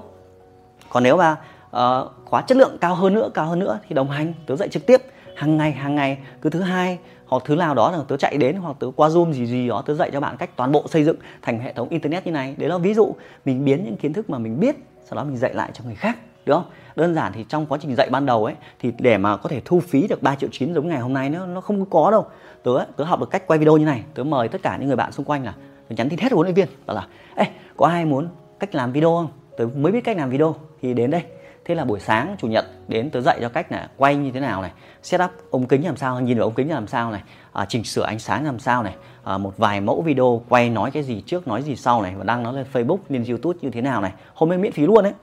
Còn 0.89 1.03
nếu 1.03 1.17
mà 1.17 1.31
uh, 1.65 2.11
khóa 2.25 2.41
chất 2.41 2.57
lượng 2.57 2.77
cao 2.81 2.95
hơn 2.95 3.13
nữa 3.13 3.29
cao 3.33 3.45
hơn 3.45 3.59
nữa 3.59 3.79
thì 3.87 3.95
đồng 3.95 4.09
hành 4.09 4.33
tớ 4.45 4.55
dạy 4.55 4.69
trực 4.69 4.85
tiếp 4.85 5.01
hàng 5.35 5.57
ngày 5.57 5.71
hàng 5.71 5.95
ngày 5.95 6.17
cứ 6.41 6.49
thứ 6.49 6.61
hai 6.61 6.99
hoặc 7.31 7.43
thứ 7.45 7.55
nào 7.55 7.75
đó 7.75 7.91
là 7.91 7.99
tớ 8.07 8.17
chạy 8.17 8.37
đến 8.37 8.55
hoặc 8.55 8.75
tớ 8.79 8.87
qua 8.95 9.09
zoom 9.09 9.31
gì 9.31 9.45
gì 9.45 9.67
đó, 9.67 9.83
tớ 9.85 9.93
dạy 9.93 10.09
cho 10.13 10.19
bạn 10.19 10.37
cách 10.37 10.49
toàn 10.55 10.71
bộ 10.71 10.85
xây 10.87 11.03
dựng 11.03 11.15
thành 11.41 11.59
hệ 11.59 11.73
thống 11.73 11.89
internet 11.89 12.25
như 12.25 12.31
này. 12.31 12.55
Đấy 12.57 12.69
là 12.69 12.77
ví 12.77 12.93
dụ, 12.93 13.15
mình 13.45 13.65
biến 13.65 13.83
những 13.85 13.97
kiến 13.97 14.13
thức 14.13 14.29
mà 14.29 14.37
mình 14.37 14.59
biết, 14.59 14.75
sau 15.05 15.15
đó 15.15 15.23
mình 15.23 15.37
dạy 15.37 15.53
lại 15.53 15.69
cho 15.73 15.83
người 15.83 15.95
khác, 15.95 16.17
đúng 16.45 16.55
không? 16.55 16.71
Đơn 16.95 17.15
giản 17.15 17.31
thì 17.35 17.45
trong 17.49 17.65
quá 17.65 17.77
trình 17.81 17.95
dạy 17.95 18.09
ban 18.11 18.25
đầu 18.25 18.45
ấy, 18.45 18.55
thì 18.79 18.91
để 18.99 19.17
mà 19.17 19.37
có 19.37 19.49
thể 19.49 19.61
thu 19.65 19.79
phí 19.79 20.07
được 20.07 20.23
3 20.23 20.35
triệu 20.35 20.49
chín 20.51 20.73
giống 20.73 20.87
ngày 20.87 20.99
hôm 20.99 21.13
nay 21.13 21.29
nó 21.29 21.45
nó 21.45 21.61
không 21.61 21.85
có 21.85 22.11
đâu. 22.11 22.25
Tớ 22.63 22.71
tớ 22.95 23.03
học 23.03 23.19
được 23.19 23.29
cách 23.29 23.47
quay 23.47 23.59
video 23.59 23.77
như 23.77 23.85
này, 23.85 24.03
tớ 24.13 24.23
mời 24.23 24.47
tất 24.47 24.61
cả 24.63 24.77
những 24.77 24.87
người 24.87 24.97
bạn 24.97 25.11
xung 25.11 25.25
quanh 25.25 25.45
là 25.45 25.53
tớ 25.89 25.95
nhắn 25.95 26.09
tin 26.09 26.19
hết 26.19 26.31
huấn 26.31 26.45
luyện 26.45 26.55
viên, 26.55 26.67
bảo 26.85 26.95
là, 26.95 27.07
ê, 27.35 27.45
có 27.77 27.85
ai 27.85 28.05
muốn 28.05 28.27
cách 28.59 28.75
làm 28.75 28.91
video 28.91 29.09
không? 29.09 29.27
Tớ 29.57 29.67
mới 29.75 29.91
biết 29.91 30.01
cách 30.03 30.17
làm 30.17 30.29
video, 30.29 30.55
thì 30.81 30.93
đến 30.93 31.11
đây 31.11 31.23
thế 31.71 31.75
là 31.75 31.85
buổi 31.85 31.99
sáng 31.99 32.35
chủ 32.39 32.47
nhật 32.47 32.65
đến 32.87 33.09
tớ 33.09 33.21
dạy 33.21 33.37
cho 33.41 33.49
cách 33.49 33.71
là 33.71 33.89
quay 33.97 34.15
như 34.15 34.31
thế 34.31 34.39
nào 34.39 34.61
này 34.61 34.71
setup 35.03 35.31
ống 35.51 35.67
kính 35.67 35.85
làm 35.85 35.97
sao 35.97 36.19
nhìn 36.19 36.37
vào 36.37 36.47
ống 36.47 36.53
kính 36.53 36.71
làm 36.71 36.87
sao 36.87 37.11
này 37.11 37.21
à, 37.53 37.65
chỉnh 37.69 37.83
sửa 37.83 38.03
ánh 38.03 38.19
sáng 38.19 38.45
làm 38.45 38.59
sao 38.59 38.83
này 38.83 38.95
à, 39.23 39.37
một 39.37 39.57
vài 39.57 39.81
mẫu 39.81 40.01
video 40.01 40.41
quay 40.49 40.69
nói 40.69 40.91
cái 40.91 41.03
gì 41.03 41.23
trước 41.25 41.47
nói 41.47 41.61
gì 41.61 41.75
sau 41.75 42.01
này 42.01 42.13
và 42.17 42.23
đăng 42.23 42.43
nó 42.43 42.51
lên 42.51 42.65
facebook 42.73 42.97
lên 43.09 43.23
youtube 43.23 43.59
như 43.61 43.69
thế 43.69 43.81
nào 43.81 44.01
này. 44.01 44.11
Hôm 44.33 44.49
nay 44.49 44.57
miễn 44.57 44.71
phí 44.71 44.85
luôn 44.85 45.03
đấy. 45.03 45.13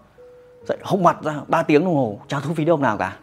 Dậy 0.65 0.79
hốc 0.83 1.01
mặt 1.01 1.17
ra 1.23 1.35
3 1.49 1.63
tiếng 1.63 1.85
đồng 1.85 1.95
hồ 1.95 2.19
chả 2.29 2.41
thu 2.41 2.55
phí 2.55 2.65
đâu 2.65 2.77
nào 2.77 2.99
cả. 2.99 3.17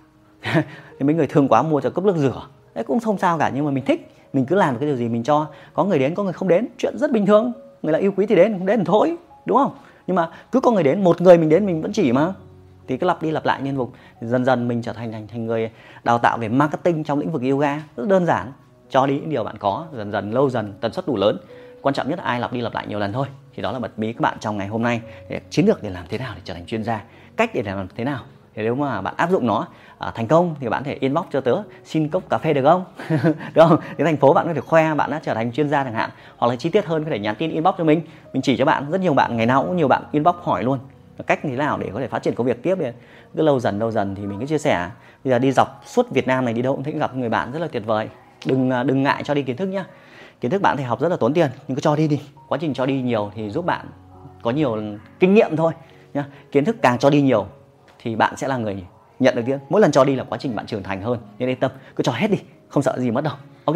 Thì 0.99 1.05
mấy 1.05 1.15
người 1.15 1.27
thương 1.27 1.47
quá 1.47 1.61
mua 1.61 1.81
cho 1.81 1.89
cốc 1.89 2.05
nước 2.05 2.17
rửa. 2.17 2.47
Đấy 2.75 2.83
cũng 2.83 2.99
không 2.99 3.17
sao 3.17 3.37
cả 3.37 3.51
nhưng 3.55 3.65
mà 3.65 3.71
mình 3.71 3.85
thích 3.85 4.11
mình 4.33 4.45
cứ 4.45 4.55
làm 4.55 4.73
được 4.73 4.79
cái 4.79 4.87
điều 4.87 4.97
gì 4.97 5.09
mình 5.09 5.23
cho. 5.23 5.47
Có 5.73 5.83
người 5.83 5.99
đến 5.99 6.15
có 6.15 6.23
người 6.23 6.33
không 6.33 6.47
đến 6.47 6.67
chuyện 6.77 6.97
rất 6.97 7.11
bình 7.11 7.25
thường. 7.25 7.53
Người 7.81 7.93
là 7.93 7.99
yêu 7.99 8.11
quý 8.17 8.25
thì 8.25 8.35
đến 8.35 8.53
không 8.57 8.65
đến 8.65 8.79
thì 8.79 8.85
thôi 8.85 9.17
đúng 9.45 9.57
không? 9.57 9.71
Nhưng 10.07 10.15
mà 10.15 10.29
cứ 10.51 10.59
có 10.59 10.71
người 10.71 10.83
đến 10.83 11.03
một 11.03 11.21
người 11.21 11.37
mình 11.37 11.49
đến 11.49 11.65
mình 11.65 11.81
vẫn 11.81 11.93
chỉ 11.93 12.11
mà 12.11 12.33
thì 12.87 12.97
cứ 12.97 13.07
lặp 13.07 13.21
đi 13.21 13.31
lặp 13.31 13.45
lại 13.45 13.61
liên 13.61 13.75
tục. 13.75 13.93
Dần 14.21 14.45
dần 14.45 14.67
mình 14.67 14.81
trở 14.81 14.93
thành 14.93 15.11
thành 15.11 15.27
thành 15.27 15.45
người 15.45 15.69
đào 16.03 16.17
tạo 16.17 16.37
về 16.37 16.49
marketing 16.49 17.03
trong 17.03 17.19
lĩnh 17.19 17.31
vực 17.31 17.41
yoga. 17.51 17.83
Rất 17.97 18.07
đơn 18.07 18.25
giản 18.25 18.51
cho 18.89 19.07
đi 19.07 19.13
những 19.13 19.29
điều 19.29 19.43
bạn 19.43 19.57
có 19.57 19.85
dần 19.93 20.11
dần 20.11 20.31
lâu 20.31 20.49
dần 20.49 20.73
tần 20.81 20.93
suất 20.93 21.07
đủ 21.07 21.17
lớn. 21.17 21.37
Quan 21.81 21.95
trọng 21.95 22.09
nhất 22.09 22.19
là 22.19 22.25
ai 22.25 22.39
lặp 22.39 22.53
đi 22.53 22.61
lặp 22.61 22.73
lại 22.73 22.87
nhiều 22.87 22.99
lần 22.99 23.13
thôi. 23.13 23.27
Thì 23.55 23.63
đó 23.63 23.71
là 23.71 23.79
mật 23.79 23.97
bí 23.97 24.13
các 24.13 24.21
bạn 24.21 24.37
trong 24.39 24.57
ngày 24.57 24.67
hôm 24.67 24.83
nay. 24.83 25.01
Để 25.29 25.41
chiến 25.49 25.65
lược 25.65 25.83
để 25.83 25.89
làm 25.89 26.05
thế 26.09 26.17
nào 26.17 26.33
để 26.35 26.41
trở 26.43 26.53
thành 26.53 26.65
chuyên 26.65 26.83
gia? 26.83 27.03
Cách 27.35 27.51
để 27.53 27.63
làm 27.63 27.87
thế 27.95 28.03
nào? 28.03 28.19
Thì 28.55 28.63
nếu 28.63 28.75
mà 28.75 29.01
bạn 29.01 29.13
áp 29.17 29.29
dụng 29.29 29.47
nó 29.47 29.67
à, 29.97 30.11
thành 30.15 30.27
công 30.27 30.55
thì 30.59 30.69
bạn 30.69 30.83
có 30.83 30.89
thể 30.89 30.97
inbox 30.99 31.25
cho 31.31 31.41
tớ 31.41 31.55
xin 31.83 32.09
cốc 32.09 32.23
cà 32.29 32.37
phê 32.37 32.53
được 32.53 32.63
không? 32.63 32.85
Được 33.53 33.67
không? 33.67 33.79
Đến 33.97 34.05
thành 34.05 34.17
phố 34.17 34.33
bạn 34.33 34.47
có 34.47 34.53
thể 34.53 34.61
khoe 34.61 34.93
bạn 34.93 35.11
đã 35.11 35.19
trở 35.23 35.33
thành 35.33 35.51
chuyên 35.51 35.69
gia 35.69 35.83
chẳng 35.83 35.93
hạn. 35.93 36.09
Hoặc 36.37 36.47
là 36.47 36.55
chi 36.55 36.69
tiết 36.69 36.85
hơn 36.85 37.03
có 37.03 37.09
thể 37.09 37.19
nhắn 37.19 37.35
tin 37.35 37.51
inbox 37.51 37.75
cho 37.77 37.83
mình. 37.83 38.01
Mình 38.33 38.41
chỉ 38.41 38.57
cho 38.57 38.65
bạn 38.65 38.91
rất 38.91 39.01
nhiều 39.01 39.13
bạn 39.13 39.37
ngày 39.37 39.45
nào 39.45 39.63
cũng 39.63 39.77
nhiều 39.77 39.87
bạn 39.87 40.03
inbox 40.11 40.35
hỏi 40.41 40.63
luôn 40.63 40.79
cách 41.23 41.39
thế 41.43 41.55
nào 41.55 41.77
để 41.77 41.89
có 41.93 41.99
thể 41.99 42.07
phát 42.07 42.23
triển 42.23 42.35
công 42.35 42.47
việc 42.47 42.63
tiếp 42.63 42.75
đi 42.79 42.85
cứ 43.35 43.43
lâu 43.43 43.59
dần 43.59 43.79
lâu 43.79 43.91
dần 43.91 44.15
thì 44.15 44.25
mình 44.25 44.39
cứ 44.39 44.45
chia 44.45 44.57
sẻ. 44.57 44.89
Bây 45.23 45.31
giờ 45.31 45.39
đi 45.39 45.51
dọc 45.51 45.81
suốt 45.85 46.11
Việt 46.11 46.27
Nam 46.27 46.45
này 46.45 46.53
đi 46.53 46.61
đâu 46.61 46.75
cũng 46.75 46.83
thấy 46.83 46.93
gặp 46.93 47.15
người 47.15 47.29
bạn 47.29 47.51
rất 47.51 47.59
là 47.59 47.67
tuyệt 47.67 47.85
vời. 47.85 48.09
Đừng 48.45 48.69
à, 48.69 48.83
đừng 48.83 49.03
ngại 49.03 49.23
cho 49.23 49.33
đi 49.33 49.43
kiến 49.43 49.57
thức 49.57 49.67
nhá. 49.67 49.85
Kiến 50.41 50.51
thức 50.51 50.61
bạn 50.61 50.77
thì 50.77 50.83
học 50.83 50.99
rất 50.99 51.09
là 51.09 51.15
tốn 51.15 51.33
tiền, 51.33 51.49
nhưng 51.67 51.75
cứ 51.75 51.81
cho 51.81 51.95
đi 51.95 52.07
đi. 52.07 52.21
Quá 52.47 52.57
trình 52.61 52.73
cho 52.73 52.85
đi 52.85 53.01
nhiều 53.01 53.31
thì 53.35 53.49
giúp 53.49 53.65
bạn 53.65 53.85
có 54.41 54.51
nhiều 54.51 54.77
kinh 55.19 55.33
nghiệm 55.33 55.55
thôi 55.55 55.73
nhá. 56.13 56.25
Kiến 56.51 56.65
thức 56.65 56.75
càng 56.81 56.97
cho 56.99 57.09
đi 57.09 57.21
nhiều 57.21 57.45
thì 57.99 58.15
bạn 58.15 58.37
sẽ 58.37 58.47
là 58.47 58.57
người 58.57 58.83
nhận 59.19 59.35
được 59.35 59.41
tiếng. 59.45 59.59
mỗi 59.69 59.81
lần 59.81 59.91
cho 59.91 60.03
đi 60.03 60.15
là 60.15 60.23
quá 60.23 60.37
trình 60.37 60.55
bạn 60.55 60.65
trưởng 60.65 60.83
thành 60.83 61.01
hơn. 61.01 61.19
Nên 61.39 61.49
yên 61.49 61.59
tâm, 61.59 61.71
cứ 61.95 62.03
cho 62.03 62.11
hết 62.11 62.31
đi, 62.31 62.37
không 62.67 62.83
sợ 62.83 62.99
gì 62.99 63.11
mất 63.11 63.23
đâu. 63.23 63.33
Ok 63.65 63.75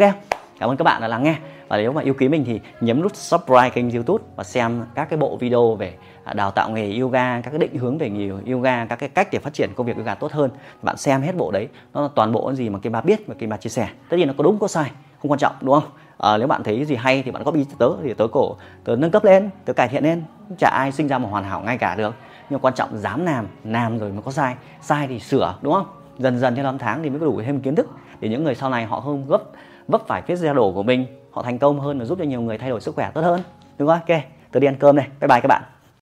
cảm 0.60 0.70
ơn 0.70 0.76
các 0.76 0.84
bạn 0.84 1.00
đã 1.00 1.08
lắng 1.08 1.22
nghe. 1.22 1.36
Và 1.68 1.76
nếu 1.76 1.92
mà 1.92 2.02
yêu 2.02 2.14
quý 2.18 2.28
mình 2.28 2.44
thì 2.44 2.60
nhấn 2.80 3.02
nút 3.02 3.16
subscribe 3.16 3.70
kênh 3.70 3.90
youtube 3.90 4.24
và 4.36 4.44
xem 4.44 4.84
các 4.94 5.08
cái 5.10 5.18
bộ 5.18 5.36
video 5.36 5.74
về 5.74 5.94
à, 6.24 6.32
đào 6.32 6.50
tạo 6.50 6.70
nghề 6.70 6.98
yoga 6.98 7.40
các 7.40 7.50
cái 7.50 7.58
định 7.58 7.76
hướng 7.76 7.98
về 7.98 8.10
nghề 8.10 8.52
yoga 8.52 8.84
các 8.84 8.96
cái 8.96 9.08
cách 9.08 9.28
để 9.32 9.38
phát 9.38 9.52
triển 9.54 9.70
công 9.76 9.86
việc 9.86 9.96
yoga 9.96 10.14
tốt 10.14 10.32
hơn. 10.32 10.50
Bạn 10.82 10.96
xem 10.96 11.22
hết 11.22 11.36
bộ 11.36 11.50
đấy 11.50 11.68
nó 11.94 12.02
là 12.02 12.08
toàn 12.14 12.32
bộ 12.32 12.52
gì 12.52 12.68
mà 12.68 12.78
cái 12.82 12.90
bà 12.90 13.00
biết 13.00 13.26
và 13.26 13.34
cái 13.38 13.48
bà 13.48 13.56
chia 13.56 13.70
sẻ. 13.70 13.88
Tất 14.08 14.16
nhiên 14.16 14.28
nó 14.28 14.34
có 14.38 14.44
đúng 14.44 14.58
có 14.58 14.68
sai 14.68 14.90
không 15.22 15.30
quan 15.30 15.38
trọng 15.38 15.54
đúng 15.60 15.80
không? 15.80 15.90
À, 16.18 16.38
nếu 16.38 16.46
bạn 16.46 16.62
thấy 16.62 16.84
gì 16.84 16.96
hay 16.96 17.22
thì 17.22 17.30
bạn 17.30 17.44
copy 17.44 17.66
tớ 17.78 17.88
thì 18.02 18.14
tớ 18.14 18.26
cổ 18.32 18.56
tớ 18.84 18.96
nâng 18.96 19.10
cấp 19.10 19.24
lên 19.24 19.50
tớ 19.64 19.72
cải 19.72 19.88
thiện 19.88 20.04
lên 20.04 20.22
chả 20.58 20.68
ai 20.68 20.92
sinh 20.92 21.08
ra 21.08 21.18
một 21.18 21.28
hoàn 21.30 21.44
hảo 21.44 21.60
ngay 21.60 21.78
cả 21.78 21.94
được. 21.94 22.14
Nhưng 22.50 22.60
quan 22.60 22.74
trọng 22.74 22.98
dám 22.98 23.24
làm 23.24 23.46
làm 23.64 23.98
rồi 23.98 24.12
mới 24.12 24.22
có 24.22 24.30
sai 24.30 24.54
sai 24.80 25.06
thì 25.06 25.20
sửa 25.20 25.54
đúng 25.62 25.72
không? 25.72 25.86
Dần 26.18 26.38
dần 26.38 26.54
theo 26.54 26.64
năm 26.64 26.78
tháng 26.78 27.02
thì 27.02 27.10
mới 27.10 27.20
có 27.20 27.26
đủ 27.26 27.42
thêm 27.46 27.60
kiến 27.60 27.74
thức 27.74 27.88
để 28.20 28.28
những 28.28 28.44
người 28.44 28.54
sau 28.54 28.70
này 28.70 28.84
họ 28.84 29.00
không 29.00 29.26
gấp 29.28 29.42
vấp 29.88 30.02
phải 30.06 30.22
vết 30.26 30.36
xe 30.36 30.54
đổ 30.54 30.72
của 30.72 30.82
mình, 30.82 31.06
họ 31.30 31.42
thành 31.42 31.58
công 31.58 31.80
hơn 31.80 31.98
và 31.98 32.04
giúp 32.04 32.18
cho 32.18 32.24
nhiều 32.24 32.40
người 32.40 32.58
thay 32.58 32.70
đổi 32.70 32.80
sức 32.80 32.94
khỏe 32.94 33.10
tốt 33.14 33.20
hơn. 33.20 33.40
Đúng 33.78 33.88
không? 33.88 33.98
Ok, 34.08 34.20
tôi 34.52 34.60
đi 34.60 34.66
ăn 34.66 34.76
cơm 34.78 34.96
này 34.96 35.08
bye 35.20 35.28
bye 35.28 35.40
các 35.40 35.48
bạn. 35.48 35.62